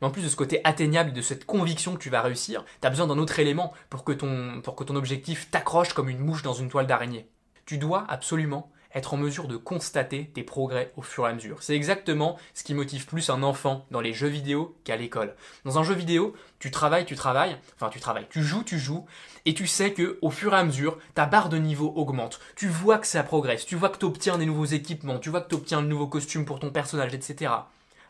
Mais 0.00 0.06
en 0.06 0.10
plus 0.10 0.22
de 0.22 0.28
ce 0.28 0.36
côté 0.36 0.60
atteignable, 0.64 1.12
de 1.12 1.22
cette 1.22 1.46
conviction 1.46 1.94
que 1.94 2.02
tu 2.02 2.10
vas 2.10 2.22
réussir, 2.22 2.64
tu 2.80 2.86
as 2.86 2.90
besoin 2.90 3.06
d'un 3.06 3.18
autre 3.18 3.38
élément 3.38 3.72
pour 3.90 4.04
que 4.04 4.12
ton, 4.12 4.62
objectif 4.96 5.50
t'accroche 5.50 5.92
comme 5.92 6.08
une 6.08 6.18
mouche 6.18 6.42
dans 6.42 6.54
une 6.54 6.68
toile 6.68 6.86
d'araignée. 6.86 7.28
Tu 7.64 7.78
dois 7.78 8.04
absolument 8.08 8.70
être 8.94 9.12
en 9.12 9.18
mesure 9.18 9.46
de 9.46 9.56
constater 9.56 10.30
tes 10.32 10.42
progrès 10.42 10.92
au 10.96 11.02
fur 11.02 11.26
et 11.26 11.30
à 11.30 11.34
mesure. 11.34 11.62
C'est 11.62 11.76
exactement 11.76 12.38
ce 12.54 12.64
qui 12.64 12.72
motive 12.72 13.04
plus 13.04 13.28
un 13.28 13.42
enfant 13.42 13.84
dans 13.90 14.00
les 14.00 14.14
jeux 14.14 14.28
vidéo 14.28 14.74
qu'à 14.84 14.96
l'école. 14.96 15.34
Dans 15.64 15.78
un 15.78 15.82
jeu 15.82 15.94
vidéo, 15.94 16.34
tu 16.58 16.70
travailles, 16.70 17.04
tu 17.04 17.14
travailles, 17.14 17.58
enfin 17.74 17.90
tu 17.90 18.00
travailles, 18.00 18.26
tu 18.30 18.42
joues, 18.42 18.62
tu 18.62 18.78
joues, 18.78 19.04
et 19.44 19.52
tu 19.52 19.66
sais 19.66 19.92
que 19.92 20.18
au 20.22 20.30
fur 20.30 20.54
et 20.54 20.56
à 20.56 20.64
mesure, 20.64 20.98
ta 21.14 21.26
barre 21.26 21.50
de 21.50 21.58
niveau 21.58 21.92
augmente. 21.94 22.40
Tu 22.56 22.68
vois 22.68 22.98
que 22.98 23.06
ça 23.06 23.22
progresse, 23.22 23.66
tu 23.66 23.76
vois 23.76 23.90
que 23.90 23.98
tu 23.98 24.06
obtiens 24.06 24.38
des 24.38 24.46
nouveaux 24.46 24.64
équipements, 24.64 25.18
tu 25.18 25.28
vois 25.28 25.42
que 25.42 25.50
tu 25.50 25.56
obtiens 25.56 25.82
de 25.82 25.88
nouveaux 25.88 26.08
costumes 26.08 26.46
pour 26.46 26.58
ton 26.58 26.70
personnage, 26.70 27.12
etc. 27.12 27.52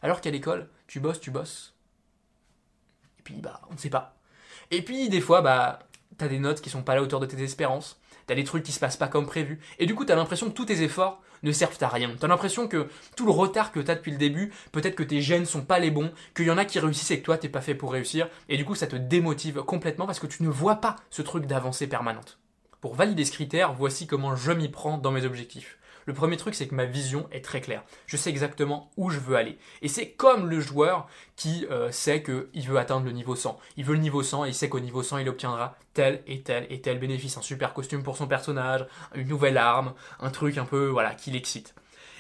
Alors 0.03 0.21
qu'à 0.21 0.31
l'école, 0.31 0.69
tu 0.87 1.01
bosses, 1.01 1.21
tu 1.21 1.33
bosses. 1.33 1.76
Puis 3.27 3.35
bah, 3.43 3.61
on 3.69 3.75
ne 3.75 3.79
sait 3.79 3.91
pas. 3.91 4.17
Et 4.71 4.81
puis 4.81 5.11
des 5.11 5.21
fois, 5.21 5.43
bah, 5.43 5.81
t'as 6.17 6.29
des 6.29 6.39
notes 6.39 6.63
qui 6.63 6.71
sont 6.71 6.83
pas 6.83 6.93
à 6.93 6.95
la 6.95 7.03
hauteur 7.03 7.21
de 7.21 7.27
tes 7.27 7.43
espérances 7.43 8.01
t'as 8.27 8.35
des 8.35 8.45
trucs 8.45 8.65
qui 8.65 8.73
se 8.73 8.81
passent 8.81 8.97
pas 8.97 9.09
comme 9.09 9.27
prévu, 9.27 9.61
et 9.79 9.87
du 9.87 9.95
coup 9.95 10.05
t'as 10.05 10.17
l'impression 10.17 10.49
que 10.49 10.55
tous 10.55 10.67
tes 10.67 10.83
efforts 10.83 11.23
ne 11.43 11.53
servent 11.53 11.79
à 11.83 11.89
rien. 11.89 12.11
T'as 12.19 12.27
l'impression 12.27 12.67
que 12.67 12.89
tout 13.15 13.27
le 13.27 13.31
retard 13.31 13.73
que 13.73 13.81
t'as 13.81 13.95
depuis 13.95 14.11
le 14.11 14.19
début, 14.19 14.53
peut-être 14.73 14.97
que 14.97 15.03
tes 15.03 15.21
gènes 15.21 15.47
sont 15.47 15.63
pas 15.63 15.79
les 15.79 15.91
bons, 15.91 16.11
qu'il 16.35 16.47
y 16.47 16.51
en 16.51 16.59
a 16.59 16.65
qui 16.65 16.79
réussissent 16.79 17.11
et 17.11 17.21
que 17.21 17.25
toi 17.25 17.39
t'es 17.39 17.49
pas 17.49 17.61
fait 17.61 17.75
pour 17.75 17.93
réussir, 17.93 18.29
et 18.49 18.57
du 18.57 18.65
coup 18.65 18.75
ça 18.75 18.87
te 18.87 18.97
démotive 18.97 19.63
complètement 19.63 20.07
parce 20.07 20.19
que 20.19 20.27
tu 20.27 20.43
ne 20.43 20.49
vois 20.49 20.77
pas 20.77 20.97
ce 21.11 21.23
truc 21.23 21.47
d'avancée 21.47 21.87
permanente. 21.87 22.39
Pour 22.81 22.95
valider 22.95 23.25
ce 23.25 23.33
critère, 23.33 23.73
voici 23.75 24.07
comment 24.07 24.37
je 24.37 24.53
m'y 24.53 24.69
prends 24.69 24.99
dans 24.99 25.13
mes 25.13 25.25
objectifs. 25.25 25.79
Le 26.07 26.15
premier 26.15 26.37
truc, 26.37 26.55
c'est 26.55 26.69
que 26.69 26.75
ma 26.75 26.85
vision 26.85 27.29
est 27.33 27.45
très 27.45 27.61
claire. 27.61 27.83
Je 28.07 28.17
sais 28.17 28.31
exactement 28.31 28.91
où 28.97 29.11
je 29.11 29.19
veux 29.19 29.35
aller. 29.35 29.59
Et 29.83 29.89
c'est 29.89 30.11
comme 30.11 30.49
le 30.49 30.61
joueur 30.61 31.09
qui 31.35 31.67
euh, 31.71 31.91
sait 31.91 32.23
qu'il 32.23 32.69
veut 32.69 32.79
atteindre 32.79 33.07
le 33.07 33.13
niveau 33.13 33.35
100. 33.35 33.59
Il 33.77 33.85
veut 33.85 33.95
le 33.95 34.01
niveau 34.01 34.23
100 34.23 34.45
et 34.45 34.49
il 34.49 34.55
sait 34.55 34.69
qu'au 34.69 34.79
niveau 34.79 35.03
100, 35.03 35.19
il 35.19 35.29
obtiendra 35.29 35.77
tel 35.95 36.23
et 36.29 36.43
tel 36.43 36.67
et 36.71 36.81
tel 36.81 37.01
bénéfice. 37.01 37.37
Un 37.37 37.43
super 37.43 37.75
costume 37.75 38.05
pour 38.05 38.17
son 38.17 38.29
personnage, 38.29 38.87
une 39.17 39.27
nouvelle 39.27 39.59
arme, 39.59 39.95
un 40.21 40.31
truc 40.31 40.59
un 40.59 40.65
peu, 40.65 40.87
voilà, 40.87 41.13
qui 41.15 41.33
l'excite. 41.33 41.75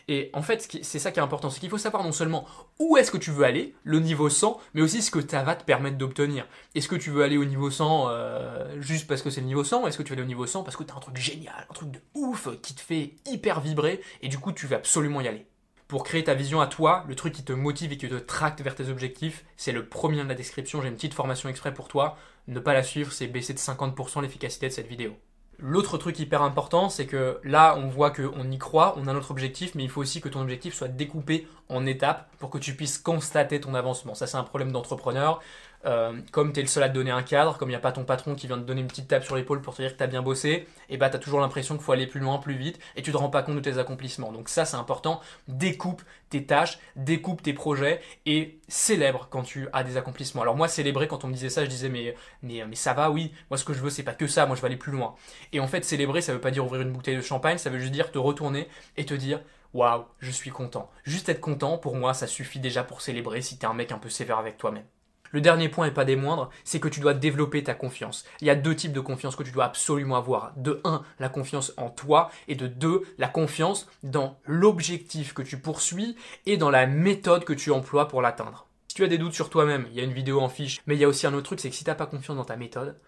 Et 0.09 0.31
en 0.35 0.43
fait, 0.43 0.69
c'est 0.83 0.99
ça 1.01 1.11
qui 1.11 1.19
est 1.19 1.23
important, 1.23 1.51
c'est 1.51 1.59
qu'il 1.59 1.69
faut 1.69 1.79
savoir 1.79 2.05
non 2.05 2.13
seulement 2.13 2.47
où 2.79 2.97
est-ce 2.97 3.11
que 3.11 3.17
tu 3.17 3.33
veux 3.33 3.45
aller, 3.45 3.75
le 3.83 3.99
niveau 3.99 4.29
100, 4.29 4.61
mais 4.75 4.83
aussi 4.83 5.03
ce 5.03 5.11
que 5.11 5.27
ça 5.27 5.43
va 5.43 5.57
te 5.57 5.65
permettre 5.65 5.99
d'obtenir. 5.99 6.47
Est-ce 6.77 6.87
que 6.87 6.95
tu 6.95 7.11
veux 7.11 7.25
aller 7.25 7.37
au 7.37 7.45
niveau 7.45 7.71
100 7.71 8.07
euh, 8.09 8.81
juste 8.81 9.09
parce 9.09 9.23
que 9.23 9.31
c'est 9.31 9.41
le 9.41 9.49
niveau 9.49 9.65
100, 9.65 9.83
ou 9.83 9.87
est-ce 9.89 9.99
que 9.99 10.05
tu 10.05 10.11
veux 10.11 10.15
aller 10.15 10.23
au 10.23 10.29
niveau 10.29 10.47
100 10.47 10.63
parce 10.63 10.77
que 10.77 10.85
tu 10.85 10.93
as 10.93 10.97
un 10.97 11.01
truc 11.01 11.17
génial, 11.17 11.67
un 11.69 11.75
truc 11.75 11.91
de 11.91 11.99
ouf 12.15 12.49
qui 12.63 12.75
te 12.75 12.81
fait 12.81 13.15
hyper 13.27 13.61
vibrer, 13.61 14.01
et 14.23 14.29
du 14.29 14.39
coup 14.39 14.53
tu 14.53 14.67
veux 14.67 14.77
absolument 14.77 15.21
y 15.21 15.29
aller 15.29 15.47
pour 15.89 16.03
créer 16.03 16.25
ta 16.25 16.35
vision 16.35 16.61
à 16.61 16.67
toi, 16.67 17.05
le 17.09 17.15
truc 17.15 17.33
qui 17.33 17.45
te 17.45 17.53
motive 17.53 17.93
et 17.93 17.97
qui 17.97 18.09
te 18.09 18.15
tracte 18.15 18.61
vers 18.61 18.75
tes 18.75 18.89
objectifs, 18.89 19.45
c'est 19.57 19.73
le 19.73 19.87
premier 19.87 20.23
de 20.23 20.29
la 20.29 20.35
description. 20.35 20.83
J'ai 20.83 20.89
une 20.89 20.95
petite 20.95 21.15
formation 21.15 21.49
exprès 21.49 21.73
pour 21.73 21.89
toi. 21.89 22.17
Ne 22.49 22.59
pas 22.59 22.73
la 22.73 22.83
suivre, 22.83 23.13
c'est 23.13 23.29
baisser 23.29 23.55
de 23.55 23.59
50% 23.59 24.23
l'efficacité 24.23 24.69
de 24.69 24.73
cette 24.73 24.89
vidéo. 24.89 25.17
L'autre 25.59 25.97
truc 25.97 26.19
hyper 26.19 26.43
important, 26.43 26.91
c'est 26.91 27.07
que 27.07 27.41
là, 27.43 27.77
on 27.79 27.89
voit 27.89 28.11
qu'on 28.11 28.51
y 28.51 28.59
croit, 28.59 28.95
on 28.99 29.07
a 29.07 29.13
notre 29.15 29.31
objectif, 29.31 29.75
mais 29.75 29.85
il 29.85 29.91
faut 29.91 30.03
aussi 30.03 30.21
que 30.21 30.29
ton 30.29 30.41
objectif 30.43 30.75
soit 30.75 30.89
découpé 30.89 31.49
en 31.71 31.87
étapes 31.87 32.31
pour 32.39 32.51
que 32.51 32.59
tu 32.59 32.75
puisses 32.75 32.99
constater 32.99 33.61
ton 33.61 33.75
avancement. 33.75 34.15
Ça, 34.15 34.27
c'est 34.27 34.37
un 34.37 34.43
problème 34.43 34.71
d'entrepreneur. 34.71 35.41
Euh, 35.87 36.13
comme 36.33 36.53
tu 36.53 36.59
es 36.59 36.63
le 36.63 36.69
seul 36.69 36.83
à 36.83 36.89
te 36.89 36.95
donner 36.95 37.13
un 37.13 37.23
cadre, 37.23 37.59
comme 37.59 37.69
il 37.69 37.73
n'y 37.73 37.77
a 37.77 37.81
pas 37.81 37.93
ton 37.93 38.05
patron 38.05 38.35
qui 38.35 38.49
vient 38.49 38.57
te 38.57 38.63
donner 38.63 38.81
une 38.81 38.89
petite 38.89 39.07
tape 39.07 39.23
sur 39.23 39.37
l'épaule 39.37 39.63
pour 39.63 39.75
te 39.75 39.83
dire 39.83 39.97
que 39.97 40.03
tu 40.03 40.09
bien 40.09 40.23
bossé, 40.23 40.67
et 40.89 40.97
bah 40.97 41.11
tu 41.11 41.19
toujours 41.21 41.41
l'impression 41.41 41.77
qu'il 41.77 41.85
faut 41.85 41.93
aller 41.93 42.09
plus 42.09 42.19
loin, 42.21 42.39
plus 42.39 42.55
vite, 42.55 42.81
et 42.97 43.03
tu 43.03 43.13
te 43.13 43.17
rends 43.17 43.31
pas 43.31 43.43
compte 43.43 43.55
de 43.57 43.61
tes 43.61 43.79
accomplissements. 43.79 44.33
Donc 44.33 44.49
ça 44.49 44.65
c'est 44.65 44.77
important, 44.77 45.21
découpe 45.47 46.03
tes 46.29 46.45
tâches, 46.45 46.79
découpe 46.97 47.41
tes 47.41 47.53
projets, 47.53 48.01
et 48.27 48.59
célèbre 48.67 49.29
quand 49.31 49.43
tu 49.43 49.69
as 49.73 49.85
des 49.85 49.97
accomplissements. 49.97 50.43
Alors 50.43 50.57
moi 50.57 50.67
célébrer 50.67 51.07
quand 51.07 51.25
on 51.25 51.29
me 51.29 51.33
disait 51.33 51.51
ça, 51.51 51.65
je 51.65 51.71
disais 51.71 51.89
mais, 51.89 52.17
mais, 52.43 52.65
mais 52.67 52.75
ça 52.75 52.93
va, 52.93 53.11
oui, 53.11 53.33
moi 53.51 53.57
ce 53.57 53.65
que 53.65 53.73
je 53.73 53.81
veux 53.81 53.91
c'est 53.91 54.03
pas 54.03 54.15
que 54.15 54.27
ça, 54.27 54.47
moi 54.47 54.57
je 54.57 54.63
veux 54.63 54.67
aller 54.67 54.77
plus 54.77 54.93
loin. 54.93 55.15
Et 55.53 55.61
en 55.61 55.69
fait 55.69 55.85
célébrer 55.85 56.21
ça 56.21 56.33
veut 56.33 56.41
pas 56.41 56.51
dire 56.51 56.65
ouvrir 56.65 56.83
une 56.83 56.93
bouteille 56.93 57.17
de 57.17 57.21
champagne, 57.21 57.59
ça 57.59 57.71
veut 57.71 57.79
juste 57.79 57.93
dire 57.93 58.11
te 58.11 58.19
retourner 58.19 58.69
et 58.97 59.07
te 59.07 59.15
dire 59.15 59.41
waouh, 59.73 60.05
je 60.19 60.31
suis 60.31 60.51
content. 60.51 60.91
Juste 61.05 61.29
être 61.29 61.41
content, 61.41 61.79
pour 61.79 61.97
moi, 61.97 62.15
ça 62.15 62.27
suffit 62.27 62.61
déjà 62.61 62.83
pour 62.83 63.03
célébrer 63.03 63.43
si 63.43 63.59
t'es 63.59 63.67
un 63.67 63.75
mec 63.75 63.93
un 63.93 63.99
peu 63.99 64.09
sévère 64.09 64.39
avec 64.39 64.57
toi-même. 64.57 64.85
Le 65.37 65.43
dernier 65.43 65.69
point, 65.69 65.87
et 65.87 65.91
pas 65.91 66.07
des 66.07 66.17
moindres, 66.17 66.49
c'est 66.65 66.81
que 66.81 66.89
tu 66.89 66.99
dois 66.99 67.13
développer 67.13 67.63
ta 67.63 67.75
confiance. 67.75 68.25
Il 68.41 68.47
y 68.47 68.51
a 68.51 68.55
deux 68.55 68.75
types 68.75 68.95
de 68.95 69.01
confiance 69.01 69.37
que 69.37 69.43
tu 69.43 69.51
dois 69.51 69.67
absolument 69.67 70.17
avoir. 70.17 70.55
De 70.57 70.81
un, 70.85 71.03
la 71.19 71.29
confiance 71.29 71.75
en 71.77 71.91
toi, 71.91 72.31
et 72.49 72.55
de 72.55 72.67
deux, 72.67 73.03
la 73.19 73.29
confiance 73.29 73.87
dans 74.03 74.39
l'objectif 74.47 75.35
que 75.35 75.43
tu 75.43 75.59
poursuis 75.59 76.17
et 76.47 76.57
dans 76.57 76.71
la 76.71 76.87
méthode 76.87 77.45
que 77.45 77.53
tu 77.53 77.71
emploies 77.71 78.09
pour 78.09 78.23
l'atteindre. 78.23 78.67
Si 78.89 78.95
tu 78.97 79.05
as 79.05 79.09
des 79.09 79.19
doutes 79.19 79.35
sur 79.35 79.51
toi-même, 79.51 79.87
il 79.91 79.99
y 79.99 80.01
a 80.01 80.05
une 80.05 80.15
vidéo 80.15 80.41
en 80.41 80.49
fiche, 80.49 80.81
mais 80.87 80.97
il 80.97 81.01
y 81.01 81.05
a 81.05 81.09
aussi 81.09 81.27
un 81.27 81.35
autre 81.35 81.45
truc, 81.45 81.61
c'est 81.61 81.69
que 81.69 81.77
si 81.77 81.85
tu 81.85 81.91
n'as 81.91 81.97
pas 81.97 82.07
confiance 82.07 82.39
dans 82.39 82.47
ta 82.47 82.57
méthode, 82.57 82.99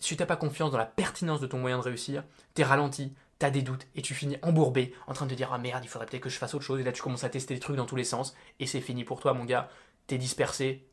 si 0.00 0.16
tu 0.16 0.22
n'as 0.22 0.26
pas 0.26 0.36
confiance 0.36 0.70
dans 0.70 0.78
la 0.78 0.86
pertinence 0.86 1.42
de 1.42 1.46
ton 1.46 1.58
moyen 1.58 1.76
de 1.76 1.82
réussir, 1.82 2.24
tu 2.54 2.62
es 2.62 2.64
ralenti, 2.64 3.12
tu 3.38 3.44
as 3.44 3.50
des 3.50 3.60
doutes 3.60 3.86
et 3.94 4.00
tu 4.00 4.14
finis 4.14 4.38
embourbé 4.40 4.94
en 5.06 5.12
train 5.12 5.26
de 5.26 5.34
dire 5.34 5.52
ah 5.52 5.58
merde 5.58 5.84
il 5.84 5.88
faudrait 5.88 6.06
peut-être 6.06 6.22
que 6.22 6.30
je 6.30 6.38
fasse 6.38 6.54
autre 6.54 6.64
chose 6.64 6.80
et 6.80 6.82
là 6.82 6.92
tu 6.92 7.02
commences 7.02 7.24
à 7.24 7.28
tester 7.28 7.52
des 7.52 7.60
trucs 7.60 7.76
dans 7.76 7.84
tous 7.84 7.96
les 7.96 8.04
sens 8.04 8.34
et 8.58 8.64
c'est 8.64 8.80
fini 8.80 9.04
pour 9.04 9.20
toi 9.20 9.34
mon 9.34 9.44
gars 9.44 9.68
t'es 10.06 10.16
dispersé 10.18 10.86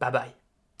bye 0.00 0.12
bye. 0.12 0.34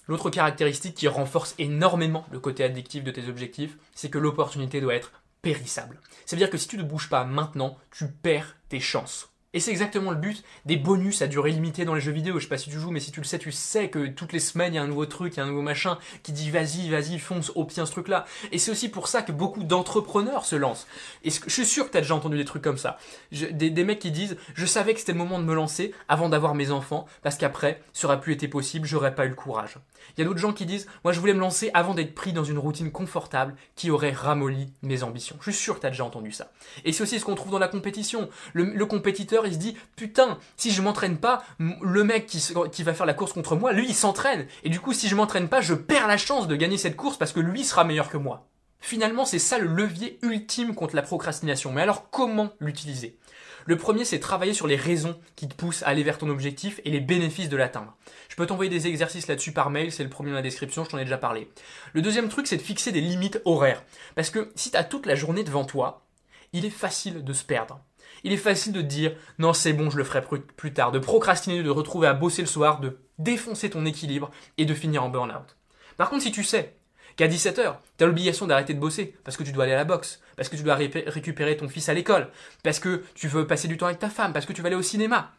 L'autre 0.08 0.30
caractéristique 0.30 0.94
qui 0.94 1.08
renforce 1.08 1.54
énormément 1.58 2.26
le 2.30 2.38
côté 2.38 2.62
addictif 2.62 3.02
de 3.02 3.10
tes 3.10 3.28
objectifs, 3.28 3.76
c'est 3.94 4.10
que 4.10 4.18
l'opportunité 4.18 4.80
doit 4.80 4.94
être 4.94 5.12
périssable. 5.42 6.00
C'est-à-dire 6.24 6.50
que 6.50 6.58
si 6.58 6.68
tu 6.68 6.78
ne 6.78 6.82
bouges 6.82 7.08
pas 7.08 7.24
maintenant, 7.24 7.76
tu 7.90 8.08
perds 8.08 8.56
tes 8.68 8.80
chances. 8.80 9.30
Et 9.56 9.60
c'est 9.60 9.70
exactement 9.70 10.10
le 10.10 10.18
but 10.18 10.44
des 10.66 10.76
bonus 10.76 11.22
à 11.22 11.28
durée 11.28 11.50
limitée 11.50 11.86
dans 11.86 11.94
les 11.94 12.02
jeux 12.02 12.12
vidéo. 12.12 12.38
Je 12.38 12.44
sais 12.44 12.48
pas 12.50 12.58
si 12.58 12.68
tu 12.68 12.78
joues, 12.78 12.90
mais 12.90 13.00
si 13.00 13.10
tu 13.10 13.20
le 13.20 13.24
sais, 13.24 13.38
tu 13.38 13.50
sais 13.52 13.88
que 13.88 14.06
toutes 14.06 14.34
les 14.34 14.38
semaines, 14.38 14.74
il 14.74 14.76
y 14.76 14.78
a 14.78 14.82
un 14.82 14.86
nouveau 14.86 15.06
truc, 15.06 15.32
il 15.32 15.36
y 15.38 15.40
a 15.40 15.44
un 15.44 15.48
nouveau 15.48 15.62
machin 15.62 15.96
qui 16.22 16.32
dit 16.32 16.50
vas-y, 16.50 16.90
vas-y, 16.90 17.18
fonce, 17.18 17.52
obtiens 17.54 17.86
ce 17.86 17.92
truc-là. 17.92 18.26
Et 18.52 18.58
c'est 18.58 18.70
aussi 18.70 18.90
pour 18.90 19.08
ça 19.08 19.22
que 19.22 19.32
beaucoup 19.32 19.64
d'entrepreneurs 19.64 20.44
se 20.44 20.56
lancent. 20.56 20.86
Et 21.24 21.30
je 21.30 21.50
suis 21.50 21.64
sûr 21.64 21.86
que 21.86 21.92
tu 21.92 21.96
déjà 21.96 22.14
entendu 22.14 22.36
des 22.36 22.44
trucs 22.44 22.60
comme 22.60 22.76
ça. 22.76 22.98
des, 23.32 23.70
des, 23.70 23.84
mecs 23.84 23.98
qui 23.98 24.10
disent 24.10 24.36
je 24.52 24.66
savais 24.66 24.92
que 24.92 25.00
c'était 25.00 25.12
le 25.12 25.18
moment 25.18 25.38
de 25.38 25.44
me 25.44 25.54
lancer 25.54 25.94
avant 26.06 26.28
d'avoir 26.28 26.54
mes 26.54 26.70
enfants, 26.70 27.06
parce 27.22 27.38
qu'après, 27.38 27.80
ça 27.94 28.08
aurait 28.08 28.20
plus 28.20 28.34
été 28.34 28.48
possible, 28.48 28.86
j'aurais 28.86 29.14
pas 29.14 29.24
eu 29.24 29.30
le 29.30 29.34
courage. 29.34 29.78
Il 30.16 30.20
y 30.20 30.22
a 30.22 30.26
d'autres 30.26 30.40
gens 30.40 30.52
qui 30.52 30.66
disent 30.66 30.86
moi 31.04 31.12
je 31.12 31.20
voulais 31.20 31.34
me 31.34 31.40
lancer 31.40 31.70
avant 31.74 31.94
d'être 31.94 32.14
pris 32.14 32.32
dans 32.32 32.44
une 32.44 32.58
routine 32.58 32.90
confortable 32.90 33.54
qui 33.74 33.90
aurait 33.90 34.12
ramolli 34.12 34.72
mes 34.82 35.02
ambitions. 35.02 35.36
Je 35.40 35.50
suis 35.50 35.62
sûr 35.62 35.76
que 35.76 35.80
tu 35.80 35.86
as 35.86 35.90
déjà 35.90 36.04
entendu 36.04 36.32
ça. 36.32 36.50
Et 36.84 36.92
c'est 36.92 37.02
aussi 37.02 37.18
ce 37.20 37.24
qu'on 37.24 37.34
trouve 37.34 37.52
dans 37.52 37.58
la 37.58 37.68
compétition. 37.68 38.28
Le, 38.52 38.86
compétiteur, 38.86 39.46
il 39.46 39.54
se 39.54 39.58
dit 39.58 39.76
putain, 39.96 40.38
si 40.56 40.70
je 40.70 40.80
m'entraîne 40.82 41.18
pas, 41.18 41.42
le 41.58 42.04
mec 42.04 42.26
qui, 42.26 42.42
qui, 42.72 42.82
va 42.82 42.94
faire 42.94 43.06
la 43.06 43.14
course 43.14 43.32
contre 43.32 43.56
moi, 43.56 43.72
lui 43.72 43.86
il 43.88 43.94
s'entraîne. 43.94 44.46
Et 44.64 44.70
du 44.70 44.80
coup, 44.80 44.92
si 44.92 45.08
je 45.08 45.16
m'entraîne 45.16 45.48
pas, 45.48 45.60
je 45.60 45.74
perds 45.74 46.06
la 46.06 46.16
chance 46.16 46.48
de 46.48 46.56
gagner 46.56 46.78
cette 46.78 46.96
course 46.96 47.16
parce 47.16 47.32
que 47.32 47.40
lui 47.40 47.64
sera 47.64 47.84
meilleur 47.84 48.08
que 48.08 48.16
moi. 48.16 48.46
Finalement, 48.86 49.24
c'est 49.24 49.40
ça 49.40 49.58
le 49.58 49.66
levier 49.66 50.16
ultime 50.22 50.76
contre 50.76 50.94
la 50.94 51.02
procrastination. 51.02 51.72
Mais 51.72 51.82
alors, 51.82 52.08
comment 52.08 52.52
l'utiliser? 52.60 53.18
Le 53.64 53.76
premier, 53.76 54.04
c'est 54.04 54.20
travailler 54.20 54.54
sur 54.54 54.68
les 54.68 54.76
raisons 54.76 55.18
qui 55.34 55.48
te 55.48 55.56
poussent 55.56 55.82
à 55.82 55.88
aller 55.88 56.04
vers 56.04 56.18
ton 56.18 56.28
objectif 56.28 56.80
et 56.84 56.92
les 56.92 57.00
bénéfices 57.00 57.48
de 57.48 57.56
l'atteindre. 57.56 57.96
Je 58.28 58.36
peux 58.36 58.46
t'envoyer 58.46 58.70
des 58.70 58.86
exercices 58.86 59.26
là-dessus 59.26 59.50
par 59.50 59.70
mail, 59.70 59.90
c'est 59.90 60.04
le 60.04 60.08
premier 60.08 60.30
dans 60.30 60.36
la 60.36 60.42
description, 60.42 60.84
je 60.84 60.90
t'en 60.90 60.98
ai 60.98 61.04
déjà 61.04 61.18
parlé. 61.18 61.50
Le 61.94 62.00
deuxième 62.00 62.28
truc, 62.28 62.46
c'est 62.46 62.58
de 62.58 62.62
fixer 62.62 62.92
des 62.92 63.00
limites 63.00 63.42
horaires. 63.44 63.82
Parce 64.14 64.30
que 64.30 64.52
si 64.54 64.70
tu 64.70 64.76
as 64.76 64.84
toute 64.84 65.06
la 65.06 65.16
journée 65.16 65.42
devant 65.42 65.64
toi, 65.64 66.06
il 66.52 66.64
est 66.64 66.70
facile 66.70 67.24
de 67.24 67.32
se 67.32 67.42
perdre 67.42 67.80
il 68.22 68.32
est 68.32 68.36
facile 68.36 68.72
de 68.72 68.82
dire 68.82 69.16
non 69.38 69.52
c'est 69.52 69.72
bon 69.72 69.90
je 69.90 69.98
le 69.98 70.04
ferai 70.04 70.22
plus 70.56 70.72
tard, 70.72 70.90
de 70.90 70.98
procrastiner, 70.98 71.62
de 71.62 71.70
retrouver 71.70 72.06
à 72.06 72.14
bosser 72.14 72.42
le 72.42 72.48
soir, 72.48 72.80
de 72.80 72.98
défoncer 73.18 73.68
ton 73.68 73.84
équilibre 73.84 74.30
et 74.58 74.64
de 74.64 74.74
finir 74.74 75.04
en 75.04 75.10
burn-out. 75.10 75.56
Par 75.96 76.08
contre 76.08 76.22
si 76.22 76.32
tu 76.32 76.42
sais 76.42 76.76
qu'à 77.16 77.28
17h, 77.28 77.76
tu 77.98 78.06
l'obligation 78.06 78.46
d'arrêter 78.46 78.74
de 78.74 78.78
bosser 78.78 79.16
parce 79.24 79.36
que 79.36 79.42
tu 79.42 79.52
dois 79.52 79.64
aller 79.64 79.72
à 79.72 79.76
la 79.76 79.84
boxe, 79.84 80.20
parce 80.36 80.48
que 80.48 80.56
tu 80.56 80.62
dois 80.62 80.74
récupérer 80.74 81.56
ton 81.56 81.68
fils 81.68 81.88
à 81.88 81.94
l'école, 81.94 82.28
parce 82.62 82.78
que 82.78 83.04
tu 83.14 83.28
veux 83.28 83.46
passer 83.46 83.68
du 83.68 83.76
temps 83.76 83.86
avec 83.86 83.98
ta 83.98 84.10
femme, 84.10 84.32
parce 84.32 84.46
que 84.46 84.52
tu 84.52 84.62
vas 84.62 84.68
aller 84.68 84.76
au 84.76 84.82
cinéma. 84.82 85.32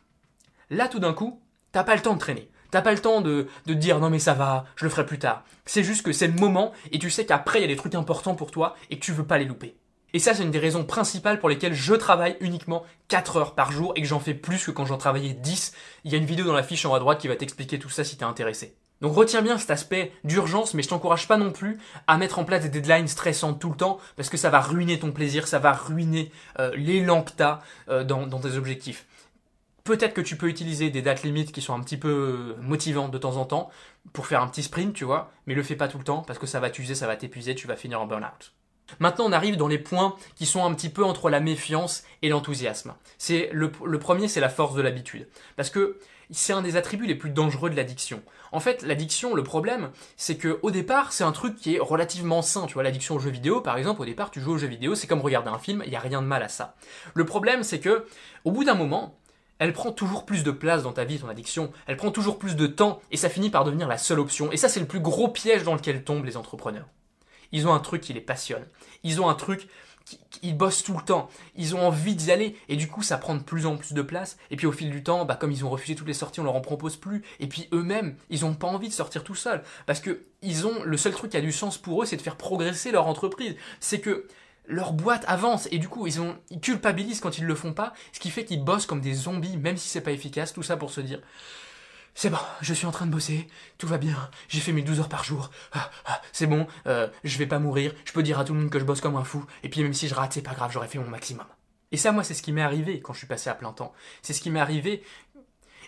Là 0.69 0.87
tout 0.87 0.99
d'un 0.99 1.13
coup, 1.13 1.41
t'as 1.71 1.83
pas 1.83 1.95
le 1.95 2.01
temps 2.01 2.15
de 2.15 2.19
traîner. 2.19 2.49
T'as 2.69 2.81
pas 2.81 2.91
le 2.91 2.99
temps 2.99 3.21
de, 3.21 3.47
de 3.65 3.73
dire 3.73 3.99
non 3.99 4.09
mais 4.09 4.19
ça 4.19 4.33
va, 4.33 4.65
je 4.75 4.83
le 4.83 4.89
ferai 4.89 5.05
plus 5.05 5.19
tard. 5.19 5.43
C'est 5.65 5.83
juste 5.83 6.05
que 6.05 6.11
c'est 6.11 6.27
le 6.27 6.33
moment 6.33 6.73
et 6.91 6.99
tu 6.99 7.09
sais 7.09 7.25
qu'après 7.25 7.59
il 7.59 7.61
y 7.61 7.65
a 7.65 7.69
des 7.69 7.77
trucs 7.77 7.95
importants 7.95 8.35
pour 8.35 8.51
toi 8.51 8.75
et 8.89 8.99
que 8.99 9.05
tu 9.05 9.13
veux 9.13 9.25
pas 9.25 9.37
les 9.37 9.45
louper. 9.45 9.77
Et 10.13 10.19
ça, 10.19 10.33
c'est 10.33 10.43
une 10.43 10.51
des 10.51 10.59
raisons 10.59 10.85
principales 10.85 11.39
pour 11.39 11.49
lesquelles 11.49 11.73
je 11.73 11.93
travaille 11.93 12.37
uniquement 12.39 12.83
4 13.09 13.37
heures 13.37 13.55
par 13.55 13.71
jour 13.71 13.91
et 13.95 14.01
que 14.01 14.07
j'en 14.07 14.19
fais 14.19 14.33
plus 14.33 14.65
que 14.65 14.71
quand 14.71 14.85
j'en 14.85 14.97
travaillais 14.97 15.33
10. 15.33 15.73
Il 16.05 16.11
y 16.11 16.15
a 16.15 16.17
une 16.17 16.25
vidéo 16.25 16.45
dans 16.45 16.53
la 16.53 16.63
fiche 16.63 16.85
en 16.85 16.91
haut 16.91 16.95
à 16.95 16.99
droite 16.99 17.19
qui 17.19 17.27
va 17.27 17.35
t'expliquer 17.35 17.77
tout 17.77 17.89
ça 17.89 18.03
si 18.03 18.17
t'es 18.17 18.23
intéressé. 18.23 18.77
Donc 19.01 19.13
retiens 19.15 19.41
bien 19.41 19.57
cet 19.57 19.71
aspect 19.71 20.11
d'urgence, 20.23 20.73
mais 20.73 20.83
je 20.83 20.89
t'encourage 20.89 21.27
pas 21.27 21.37
non 21.37 21.51
plus 21.51 21.79
à 22.07 22.17
mettre 22.17 22.39
en 22.39 22.43
place 22.43 22.63
des 22.63 22.69
deadlines 22.69 23.07
stressantes 23.07 23.59
tout 23.59 23.69
le 23.69 23.77
temps, 23.77 23.99
parce 24.15 24.29
que 24.29 24.37
ça 24.37 24.49
va 24.49 24.59
ruiner 24.59 24.99
ton 24.99 25.11
plaisir, 25.11 25.47
ça 25.47 25.59
va 25.59 25.73
ruiner 25.73 26.31
euh, 26.59 26.75
l'élan 26.75 27.23
que 27.23 27.31
t'as 27.35 27.61
euh, 27.89 28.03
dans, 28.03 28.25
dans 28.25 28.39
tes 28.39 28.55
objectifs. 28.55 29.05
Peut-être 29.83 30.13
que 30.13 30.21
tu 30.21 30.35
peux 30.35 30.49
utiliser 30.49 30.89
des 30.89 31.01
dates 31.01 31.23
limites 31.23 31.53
qui 31.53 31.61
sont 31.61 31.73
un 31.73 31.79
petit 31.79 31.95
peu 31.95 32.55
motivantes 32.61 33.11
de 33.11 33.17
temps 33.17 33.37
en 33.37 33.45
temps 33.45 33.69
pour 34.11 34.27
faire 34.27 34.41
un 34.41 34.47
petit 34.47 34.63
sprint, 34.63 34.93
tu 34.93 35.05
vois, 35.05 35.31
mais 35.45 35.53
le 35.53 35.63
fais 35.63 35.77
pas 35.77 35.87
tout 35.87 35.97
le 35.97 36.03
temps 36.03 36.23
parce 36.23 36.39
que 36.39 36.47
ça 36.47 36.59
va 36.59 36.69
t'user, 36.69 36.93
ça 36.93 37.07
va 37.07 37.15
t'épuiser, 37.15 37.55
tu 37.55 37.67
vas 37.67 37.77
finir 37.77 38.01
en 38.01 38.05
burn-out. 38.07 38.51
Maintenant, 38.99 39.25
on 39.25 39.31
arrive 39.31 39.57
dans 39.57 39.67
les 39.67 39.77
points 39.77 40.15
qui 40.35 40.45
sont 40.45 40.65
un 40.65 40.73
petit 40.73 40.89
peu 40.89 41.03
entre 41.03 41.29
la 41.29 41.39
méfiance 41.39 42.03
et 42.21 42.29
l'enthousiasme. 42.29 42.93
C'est 43.17 43.49
le, 43.51 43.69
premier, 43.69 44.27
c'est 44.27 44.39
la 44.39 44.49
force 44.49 44.75
de 44.75 44.81
l'habitude, 44.81 45.27
parce 45.55 45.69
que 45.69 45.99
c'est 46.29 46.53
un 46.53 46.61
des 46.61 46.75
attributs 46.75 47.05
les 47.05 47.15
plus 47.15 47.29
dangereux 47.29 47.69
de 47.69 47.75
l'addiction. 47.75 48.21
En 48.51 48.59
fait, 48.59 48.81
l'addiction, 48.81 49.33
le 49.33 49.43
problème, 49.43 49.91
c'est 50.17 50.37
que 50.37 50.59
au 50.61 50.71
départ, 50.71 51.13
c'est 51.13 51.23
un 51.23 51.31
truc 51.31 51.55
qui 51.55 51.75
est 51.75 51.79
relativement 51.79 52.41
sain. 52.41 52.65
Tu 52.65 52.73
vois, 52.73 52.83
l'addiction 52.83 53.15
aux 53.15 53.19
jeux 53.19 53.29
vidéo, 53.29 53.61
par 53.61 53.77
exemple, 53.77 54.01
au 54.01 54.05
départ, 54.05 54.31
tu 54.31 54.41
joues 54.41 54.53
aux 54.53 54.57
jeux 54.57 54.67
vidéo, 54.67 54.95
c'est 54.95 55.07
comme 55.07 55.21
regarder 55.21 55.49
un 55.49 55.59
film, 55.59 55.81
il 55.85 55.89
n'y 55.89 55.95
a 55.95 56.01
rien 56.01 56.21
de 56.21 56.27
mal 56.27 56.43
à 56.43 56.49
ça. 56.49 56.75
Le 57.13 57.25
problème, 57.25 57.63
c'est 57.63 57.79
que, 57.79 58.05
au 58.45 58.51
bout 58.51 58.63
d'un 58.63 58.75
moment, 58.75 59.17
elle 59.59 59.73
prend 59.73 59.91
toujours 59.91 60.25
plus 60.25 60.43
de 60.43 60.51
place 60.51 60.83
dans 60.83 60.93
ta 60.93 61.03
vie, 61.03 61.19
ton 61.19 61.29
addiction, 61.29 61.71
elle 61.87 61.97
prend 61.97 62.11
toujours 62.11 62.37
plus 62.37 62.55
de 62.55 62.67
temps, 62.67 63.01
et 63.11 63.17
ça 63.17 63.29
finit 63.29 63.49
par 63.49 63.63
devenir 63.63 63.87
la 63.87 63.97
seule 63.97 64.19
option. 64.19 64.51
Et 64.51 64.57
ça, 64.57 64.69
c'est 64.69 64.79
le 64.79 64.85
plus 64.85 64.99
gros 64.99 65.29
piège 65.29 65.63
dans 65.63 65.73
lequel 65.73 66.03
tombent 66.03 66.25
les 66.25 66.37
entrepreneurs. 66.37 66.87
Ils 67.51 67.67
ont 67.67 67.73
un 67.73 67.79
truc 67.79 68.01
qui 68.01 68.13
les 68.13 68.21
passionne. 68.21 68.65
Ils 69.03 69.21
ont 69.21 69.29
un 69.29 69.35
truc 69.35 69.67
ils 70.43 70.55
bossent 70.55 70.83
tout 70.83 70.95
le 70.95 71.03
temps, 71.03 71.29
ils 71.55 71.75
ont 71.75 71.85
envie 71.85 72.15
d'y 72.15 72.31
aller, 72.31 72.55
et 72.69 72.75
du 72.75 72.87
coup 72.87 73.01
ça 73.01 73.17
prend 73.17 73.35
de 73.35 73.41
plus 73.41 73.65
en 73.65 73.77
plus 73.77 73.93
de 73.93 74.01
place, 74.01 74.37
et 74.51 74.55
puis 74.55 74.67
au 74.67 74.71
fil 74.71 74.89
du 74.89 75.03
temps, 75.03 75.25
bah, 75.25 75.35
comme 75.35 75.51
ils 75.51 75.65
ont 75.65 75.69
refusé 75.69 75.95
toutes 75.95 76.07
les 76.07 76.13
sorties, 76.13 76.39
on 76.39 76.43
leur 76.43 76.55
en 76.55 76.61
propose 76.61 76.95
plus, 76.95 77.23
et 77.39 77.47
puis 77.47 77.67
eux-mêmes, 77.73 78.15
ils 78.29 78.41
n'ont 78.41 78.53
pas 78.53 78.67
envie 78.67 78.87
de 78.87 78.93
sortir 78.93 79.23
tout 79.23 79.35
seuls, 79.35 79.63
parce 79.85 79.99
que 79.99 80.23
ils 80.41 80.67
ont, 80.67 80.83
le 80.83 80.97
seul 80.97 81.13
truc 81.13 81.31
qui 81.31 81.37
a 81.37 81.41
du 81.41 81.51
sens 81.51 81.77
pour 81.77 82.01
eux, 82.01 82.05
c'est 82.05 82.17
de 82.17 82.21
faire 82.21 82.37
progresser 82.37 82.91
leur 82.91 83.07
entreprise, 83.07 83.55
c'est 83.79 83.99
que 83.99 84.27
leur 84.67 84.93
boîte 84.93 85.25
avance, 85.27 85.67
et 85.71 85.79
du 85.79 85.87
coup 85.87 86.07
ils, 86.07 86.21
ont, 86.21 86.37
ils 86.51 86.59
culpabilisent 86.59 87.19
quand 87.19 87.37
ils 87.37 87.45
le 87.45 87.55
font 87.55 87.73
pas, 87.73 87.93
ce 88.13 88.19
qui 88.19 88.29
fait 88.29 88.45
qu'ils 88.45 88.63
bossent 88.63 88.85
comme 88.85 89.01
des 89.01 89.13
zombies, 89.13 89.57
même 89.57 89.77
si 89.77 89.87
c'est 89.87 90.01
pas 90.01 90.11
efficace, 90.11 90.53
tout 90.53 90.63
ça 90.63 90.77
pour 90.77 90.91
se 90.91 91.01
dire, 91.01 91.21
c'est 92.17 92.31
bon, 92.31 92.39
je 92.61 92.73
suis 92.73 92.87
en 92.87 92.91
train 92.91 93.05
de 93.05 93.11
bosser, 93.11 93.47
tout 93.77 93.85
va 93.85 93.99
bien, 93.99 94.17
j'ai 94.47 94.59
fait 94.59 94.71
mes 94.71 94.81
12 94.81 95.01
heures 95.01 95.07
par 95.07 95.23
jour, 95.23 95.51
ah, 95.71 95.91
ah, 96.05 96.19
c'est 96.31 96.47
bon, 96.47 96.65
euh, 96.87 97.07
je 97.23 97.37
vais 97.37 97.45
pas 97.45 97.59
mourir, 97.59 97.93
je 98.05 98.11
peux 98.11 98.23
dire 98.23 98.39
à 98.39 98.43
tout 98.43 98.55
le 98.55 98.59
monde 98.59 98.71
que 98.71 98.79
je 98.79 98.85
bosse 98.85 99.01
comme 99.01 99.17
un 99.17 99.23
fou, 99.23 99.45
et 99.61 99.69
puis 99.69 99.83
même 99.83 99.93
si 99.93 100.07
je 100.07 100.15
rate, 100.15 100.33
c'est 100.33 100.41
pas 100.41 100.55
grave, 100.55 100.71
j'aurais 100.73 100.87
fait 100.87 100.97
mon 100.97 101.07
maximum. 101.07 101.45
Et 101.91 101.97
ça, 101.97 102.11
moi, 102.11 102.23
c'est 102.23 102.33
ce 102.33 102.41
qui 102.41 102.53
m'est 102.53 102.63
arrivé 102.63 103.01
quand 103.01 103.13
je 103.13 103.19
suis 103.19 103.27
passé 103.27 103.51
à 103.51 103.53
plein 103.53 103.71
temps. 103.71 103.93
C'est 104.23 104.33
ce 104.33 104.41
qui 104.41 104.49
m'est 104.49 104.59
arrivé, 104.59 105.03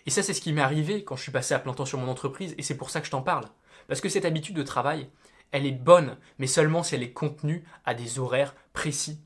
et 0.05 0.11
ça, 0.11 0.21
c'est 0.21 0.35
ce 0.35 0.41
qui 0.41 0.53
m'est 0.53 0.61
arrivé 0.61 1.03
quand 1.03 1.15
je 1.15 1.23
suis 1.23 1.31
passé 1.31 1.55
à 1.55 1.59
plein 1.59 1.73
temps 1.73 1.87
sur 1.87 1.97
mon 1.97 2.07
entreprise, 2.07 2.53
et 2.59 2.61
c'est 2.61 2.77
pour 2.77 2.91
ça 2.91 2.99
que 2.99 3.07
je 3.07 3.11
t'en 3.11 3.23
parle. 3.23 3.45
Parce 3.87 3.99
que 3.99 4.07
cette 4.07 4.25
habitude 4.25 4.55
de 4.55 4.61
travail, 4.61 5.09
elle 5.49 5.65
est 5.65 5.71
bonne, 5.71 6.15
mais 6.37 6.45
seulement 6.45 6.83
si 6.83 6.93
elle 6.93 7.01
est 7.01 7.11
contenue 7.11 7.63
à 7.85 7.95
des 7.95 8.19
horaires 8.19 8.53
précis. 8.73 9.19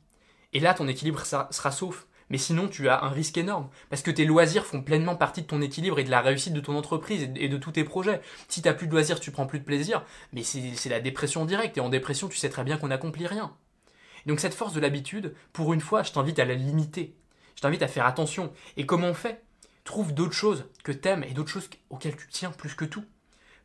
Et 0.54 0.62
là, 0.62 0.74
ton 0.74 0.88
équilibre 0.88 1.26
sera 1.26 1.72
sauf. 1.72 2.08
Mais 2.30 2.38
sinon, 2.38 2.68
tu 2.68 2.90
as 2.90 3.04
un 3.04 3.10
risque 3.10 3.38
énorme. 3.38 3.70
Parce 3.90 4.02
que 4.02 4.12
tes 4.12 4.26
loisirs 4.26 4.66
font 4.66 4.82
pleinement 4.82 5.16
partie 5.16 5.42
de 5.42 5.48
ton 5.48 5.62
équilibre 5.62 6.00
et 6.00 6.04
de 6.04 6.12
la 6.12 6.22
réussite 6.22 6.54
de 6.54 6.62
ton 6.62 6.76
entreprise 6.76 7.30
et 7.36 7.50
de 7.50 7.58
tous 7.58 7.72
tes 7.72 7.84
projets. 7.84 8.22
Si 8.48 8.62
tu 8.62 8.68
n'as 8.68 8.74
plus 8.74 8.88
de 8.88 8.92
loisirs, 8.92 9.20
tu 9.20 9.32
prends 9.32 9.46
plus 9.46 9.60
de 9.60 9.66
plaisir, 9.66 10.04
mais 10.32 10.44
c'est 10.44 10.90
la 10.90 11.00
dépression 11.00 11.46
directe. 11.46 11.78
Et 11.78 11.82
en 11.82 11.90
dépression, 11.90 12.28
tu 12.28 12.38
sais 12.38 12.50
très 12.50 12.64
bien 12.64 12.78
qu'on 12.78 12.88
n'accomplit 12.88 13.28
rien. 13.28 13.56
Donc 14.26 14.40
cette 14.40 14.54
force 14.54 14.74
de 14.74 14.80
l'habitude, 14.80 15.36
pour 15.52 15.74
une 15.74 15.82
fois, 15.82 16.04
je 16.04 16.12
t'invite 16.12 16.40
à 16.40 16.46
la 16.46 16.56
limiter. 16.56 17.16
Je 17.56 17.62
t'invite 17.62 17.84
à 17.84 17.88
faire 17.88 18.06
attention. 18.06 18.54
Et 18.78 18.86
comment 18.86 19.08
on 19.08 19.14
fait? 19.14 19.44
Trouve 19.84 20.14
d'autres 20.14 20.34
choses 20.34 20.66
que 20.84 20.94
t'aimes 20.94 21.26
et 21.26 21.34
d'autres 21.34 21.50
choses 21.50 21.70
auxquelles 21.90 22.16
tu 22.16 22.28
tiens 22.30 22.52
plus 22.52 22.74
que 22.74 22.86
tout. 22.86 23.04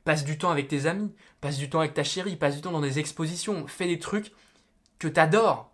Passe 0.05 0.25
du 0.25 0.37
temps 0.37 0.51
avec 0.51 0.69
tes 0.69 0.87
amis, 0.87 1.15
passe 1.41 1.59
du 1.59 1.71
temps 1.71 1.81
avec 1.81 1.95
ta 1.95 2.03
chérie, 2.03 2.35
passe 2.35 2.57
du 2.57 2.63
temps 2.63 2.73
dans 2.73 2.81
des 2.81 2.99
expositions, 2.99 3.67
fais 3.67 3.87
des 3.87 3.99
trucs 3.99 4.33
que 4.99 5.07
t'adores 5.07 5.71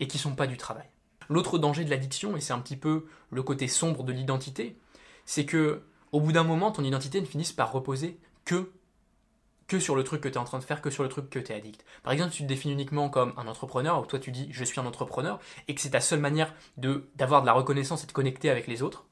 et 0.00 0.06
qui 0.06 0.18
sont 0.18 0.34
pas 0.34 0.46
du 0.46 0.56
travail. 0.56 0.86
L'autre 1.28 1.58
danger 1.58 1.84
de 1.84 1.90
l'addiction, 1.90 2.36
et 2.36 2.40
c'est 2.40 2.52
un 2.52 2.58
petit 2.58 2.76
peu 2.76 3.06
le 3.30 3.42
côté 3.42 3.68
sombre 3.68 4.02
de 4.02 4.12
l'identité, 4.12 4.76
c'est 5.24 5.44
que 5.44 5.82
au 6.12 6.20
bout 6.20 6.32
d'un 6.32 6.44
moment, 6.44 6.70
ton 6.70 6.84
identité 6.84 7.20
ne 7.20 7.26
finisse 7.26 7.52
par 7.52 7.72
reposer 7.72 8.18
que 8.44 8.70
que 9.66 9.80
sur 9.80 9.96
le 9.96 10.04
truc 10.04 10.20
que 10.20 10.28
tu 10.28 10.34
es 10.34 10.38
en 10.38 10.44
train 10.44 10.60
de 10.60 10.64
faire, 10.64 10.80
que 10.80 10.90
sur 10.90 11.02
le 11.02 11.08
truc 11.08 11.28
que 11.28 11.40
tu 11.40 11.52
es 11.52 11.56
addict. 11.56 11.84
Par 12.04 12.12
exemple, 12.12 12.32
tu 12.32 12.44
te 12.44 12.48
définis 12.48 12.74
uniquement 12.74 13.08
comme 13.08 13.34
un 13.36 13.48
entrepreneur, 13.48 14.00
ou 14.00 14.06
toi 14.06 14.18
tu 14.20 14.30
dis 14.30 14.48
je 14.52 14.64
suis 14.64 14.80
un 14.80 14.86
entrepreneur, 14.86 15.40
et 15.66 15.74
que 15.74 15.80
c'est 15.80 15.90
ta 15.90 16.00
seule 16.00 16.20
manière 16.20 16.54
de 16.76 17.08
d'avoir 17.16 17.40
de 17.42 17.46
la 17.46 17.52
reconnaissance 17.52 18.04
et 18.04 18.06
de 18.06 18.12
connecter 18.12 18.48
avec 18.48 18.68
les 18.68 18.82
autres, 18.82 19.06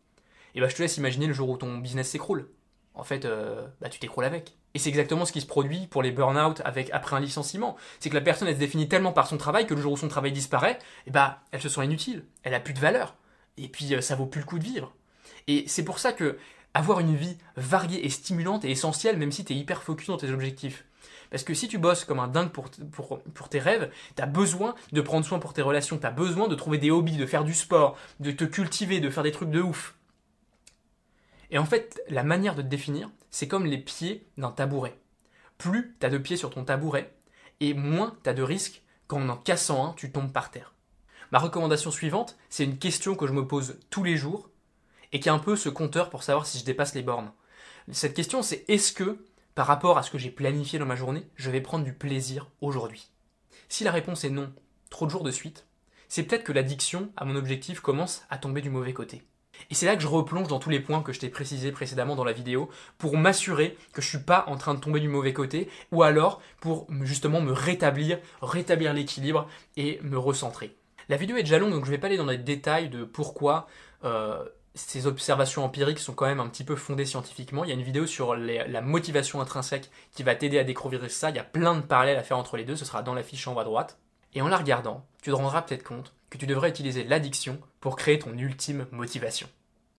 et 0.54 0.58
eh 0.58 0.60
ben 0.60 0.68
je 0.68 0.76
te 0.76 0.82
laisse 0.82 0.96
imaginer 0.96 1.26
le 1.26 1.32
jour 1.32 1.48
où 1.48 1.56
ton 1.56 1.78
business 1.78 2.10
s'écroule. 2.10 2.48
En 2.94 3.02
fait, 3.02 3.24
euh, 3.24 3.66
bah, 3.80 3.88
tu 3.88 3.98
t'écroules 3.98 4.24
avec. 4.24 4.56
Et 4.74 4.78
c'est 4.80 4.88
exactement 4.88 5.24
ce 5.24 5.32
qui 5.32 5.40
se 5.40 5.46
produit 5.46 5.86
pour 5.86 6.02
les 6.02 6.10
burn-out 6.10 6.60
avec, 6.64 6.90
après 6.92 7.16
un 7.16 7.20
licenciement. 7.20 7.76
C'est 8.00 8.10
que 8.10 8.14
la 8.14 8.20
personne, 8.20 8.48
elle 8.48 8.54
se 8.54 8.60
définit 8.60 8.88
tellement 8.88 9.12
par 9.12 9.28
son 9.28 9.36
travail 9.36 9.66
que 9.66 9.74
le 9.74 9.80
jour 9.80 9.92
où 9.92 9.96
son 9.96 10.08
travail 10.08 10.32
disparaît, 10.32 10.78
eh 11.06 11.10
bah, 11.10 11.42
elle 11.52 11.62
se 11.62 11.68
sent 11.68 11.84
inutile. 11.84 12.24
Elle 12.42 12.54
a 12.54 12.60
plus 12.60 12.74
de 12.74 12.80
valeur. 12.80 13.14
Et 13.56 13.68
puis, 13.68 13.94
euh, 13.94 14.00
ça 14.00 14.16
vaut 14.16 14.26
plus 14.26 14.40
le 14.40 14.46
coup 14.46 14.58
de 14.58 14.64
vivre. 14.64 14.92
Et 15.46 15.64
c'est 15.68 15.84
pour 15.84 16.00
ça 16.00 16.12
que 16.12 16.38
avoir 16.74 16.98
une 16.98 17.14
vie 17.14 17.36
variée 17.56 18.04
et 18.04 18.10
stimulante 18.10 18.64
est 18.64 18.70
essentiel, 18.70 19.16
même 19.16 19.30
si 19.30 19.44
tu 19.44 19.52
es 19.52 19.56
hyper 19.56 19.82
focus 19.82 20.08
dans 20.08 20.16
tes 20.16 20.30
objectifs. 20.30 20.84
Parce 21.30 21.44
que 21.44 21.54
si 21.54 21.68
tu 21.68 21.78
bosses 21.78 22.04
comme 22.04 22.18
un 22.18 22.28
dingue 22.28 22.50
pour 22.50 23.48
tes 23.48 23.58
rêves, 23.58 23.90
tu 24.16 24.22
as 24.22 24.26
besoin 24.26 24.74
de 24.92 25.00
prendre 25.00 25.24
soin 25.24 25.38
pour 25.38 25.52
tes 25.52 25.62
relations, 25.62 25.98
tu 25.98 26.06
as 26.06 26.10
besoin 26.10 26.48
de 26.48 26.54
trouver 26.54 26.78
des 26.78 26.90
hobbies, 26.90 27.16
de 27.16 27.26
faire 27.26 27.44
du 27.44 27.54
sport, 27.54 27.96
de 28.20 28.30
te 28.32 28.44
cultiver, 28.44 29.00
de 29.00 29.10
faire 29.10 29.22
des 29.22 29.32
trucs 29.32 29.50
de 29.50 29.60
ouf. 29.60 29.94
Et 31.50 31.58
en 31.58 31.64
fait, 31.64 32.02
la 32.08 32.24
manière 32.24 32.54
de 32.54 32.62
te 32.62 32.66
définir, 32.66 33.10
c'est 33.34 33.48
comme 33.48 33.66
les 33.66 33.78
pieds 33.78 34.28
d'un 34.38 34.52
tabouret. 34.52 34.96
Plus 35.58 35.96
tu 35.98 36.06
as 36.06 36.08
de 36.08 36.18
pieds 36.18 36.36
sur 36.36 36.50
ton 36.50 36.64
tabouret, 36.64 37.16
et 37.58 37.74
moins 37.74 38.16
tu 38.22 38.30
as 38.30 38.32
de 38.32 38.44
risques 38.44 38.84
qu'en 39.08 39.28
en 39.28 39.36
cassant 39.36 39.84
un, 39.84 39.92
tu 39.94 40.12
tombes 40.12 40.32
par 40.32 40.52
terre. 40.52 40.72
Ma 41.32 41.40
recommandation 41.40 41.90
suivante, 41.90 42.38
c'est 42.48 42.62
une 42.62 42.78
question 42.78 43.16
que 43.16 43.26
je 43.26 43.32
me 43.32 43.44
pose 43.44 43.80
tous 43.90 44.04
les 44.04 44.16
jours, 44.16 44.50
et 45.10 45.18
qui 45.18 45.28
est 45.28 45.32
un 45.32 45.40
peu 45.40 45.56
ce 45.56 45.68
compteur 45.68 46.10
pour 46.10 46.22
savoir 46.22 46.46
si 46.46 46.60
je 46.60 46.64
dépasse 46.64 46.94
les 46.94 47.02
bornes. 47.02 47.32
Cette 47.90 48.14
question, 48.14 48.40
c'est 48.40 48.64
est-ce 48.68 48.92
que, 48.92 49.26
par 49.56 49.66
rapport 49.66 49.98
à 49.98 50.04
ce 50.04 50.12
que 50.12 50.18
j'ai 50.18 50.30
planifié 50.30 50.78
dans 50.78 50.86
ma 50.86 50.94
journée, 50.94 51.26
je 51.34 51.50
vais 51.50 51.60
prendre 51.60 51.84
du 51.84 51.92
plaisir 51.92 52.52
aujourd'hui? 52.60 53.08
Si 53.68 53.82
la 53.82 53.90
réponse 53.90 54.22
est 54.22 54.30
non, 54.30 54.54
trop 54.90 55.06
de 55.06 55.10
jours 55.10 55.24
de 55.24 55.32
suite, 55.32 55.66
c'est 56.06 56.22
peut-être 56.22 56.44
que 56.44 56.52
l'addiction 56.52 57.10
à 57.16 57.24
mon 57.24 57.34
objectif 57.34 57.80
commence 57.80 58.22
à 58.30 58.38
tomber 58.38 58.60
du 58.60 58.70
mauvais 58.70 58.92
côté. 58.92 59.24
Et 59.70 59.74
c'est 59.74 59.86
là 59.86 59.96
que 59.96 60.02
je 60.02 60.06
replonge 60.06 60.48
dans 60.48 60.58
tous 60.58 60.70
les 60.70 60.80
points 60.80 61.02
que 61.02 61.12
je 61.12 61.20
t'ai 61.20 61.28
précisés 61.28 61.72
précédemment 61.72 62.16
dans 62.16 62.24
la 62.24 62.32
vidéo 62.32 62.68
pour 62.98 63.16
m'assurer 63.16 63.76
que 63.92 64.02
je 64.02 64.08
suis 64.08 64.18
pas 64.18 64.44
en 64.48 64.56
train 64.56 64.74
de 64.74 64.80
tomber 64.80 65.00
du 65.00 65.08
mauvais 65.08 65.32
côté 65.32 65.68
ou 65.92 66.02
alors 66.02 66.40
pour 66.60 66.86
justement 67.02 67.40
me 67.40 67.52
rétablir, 67.52 68.18
rétablir 68.42 68.92
l'équilibre 68.92 69.48
et 69.76 70.00
me 70.02 70.18
recentrer. 70.18 70.76
La 71.08 71.16
vidéo 71.16 71.36
est 71.36 71.42
déjà 71.42 71.58
longue 71.58 71.72
donc 71.72 71.84
je 71.84 71.90
vais 71.90 71.98
pas 71.98 72.06
aller 72.06 72.16
dans 72.16 72.26
les 72.26 72.38
détails 72.38 72.88
de 72.88 73.04
pourquoi 73.04 73.66
euh, 74.04 74.42
ces 74.74 75.06
observations 75.06 75.64
empiriques 75.64 76.00
sont 76.00 76.14
quand 76.14 76.26
même 76.26 76.40
un 76.40 76.48
petit 76.48 76.64
peu 76.64 76.74
fondées 76.74 77.04
scientifiquement. 77.04 77.64
Il 77.64 77.68
y 77.68 77.70
a 77.70 77.76
une 77.76 77.82
vidéo 77.82 78.06
sur 78.06 78.34
la 78.34 78.80
motivation 78.80 79.40
intrinsèque 79.40 79.90
qui 80.12 80.22
va 80.24 80.34
t'aider 80.34 80.58
à 80.58 80.64
découvrir 80.64 81.08
ça. 81.10 81.30
Il 81.30 81.36
y 81.36 81.38
a 81.38 81.44
plein 81.44 81.76
de 81.76 81.80
parallèles 81.80 82.18
à 82.18 82.22
faire 82.22 82.38
entre 82.38 82.56
les 82.56 82.64
deux. 82.64 82.74
Ce 82.74 82.84
sera 82.84 83.02
dans 83.02 83.14
la 83.14 83.22
fiche 83.22 83.46
en 83.46 83.54
haut 83.54 83.60
à 83.60 83.64
droite. 83.64 83.98
Et 84.34 84.42
en 84.42 84.48
la 84.48 84.56
regardant, 84.56 85.06
tu 85.22 85.30
te 85.30 85.36
rendras 85.36 85.62
peut-être 85.62 85.84
compte 85.84 86.12
que 86.34 86.38
tu 86.38 86.46
devrais 86.48 86.68
utiliser 86.68 87.04
l'addiction 87.04 87.60
pour 87.80 87.94
créer 87.94 88.18
ton 88.18 88.36
ultime 88.36 88.88
motivation. 88.90 89.46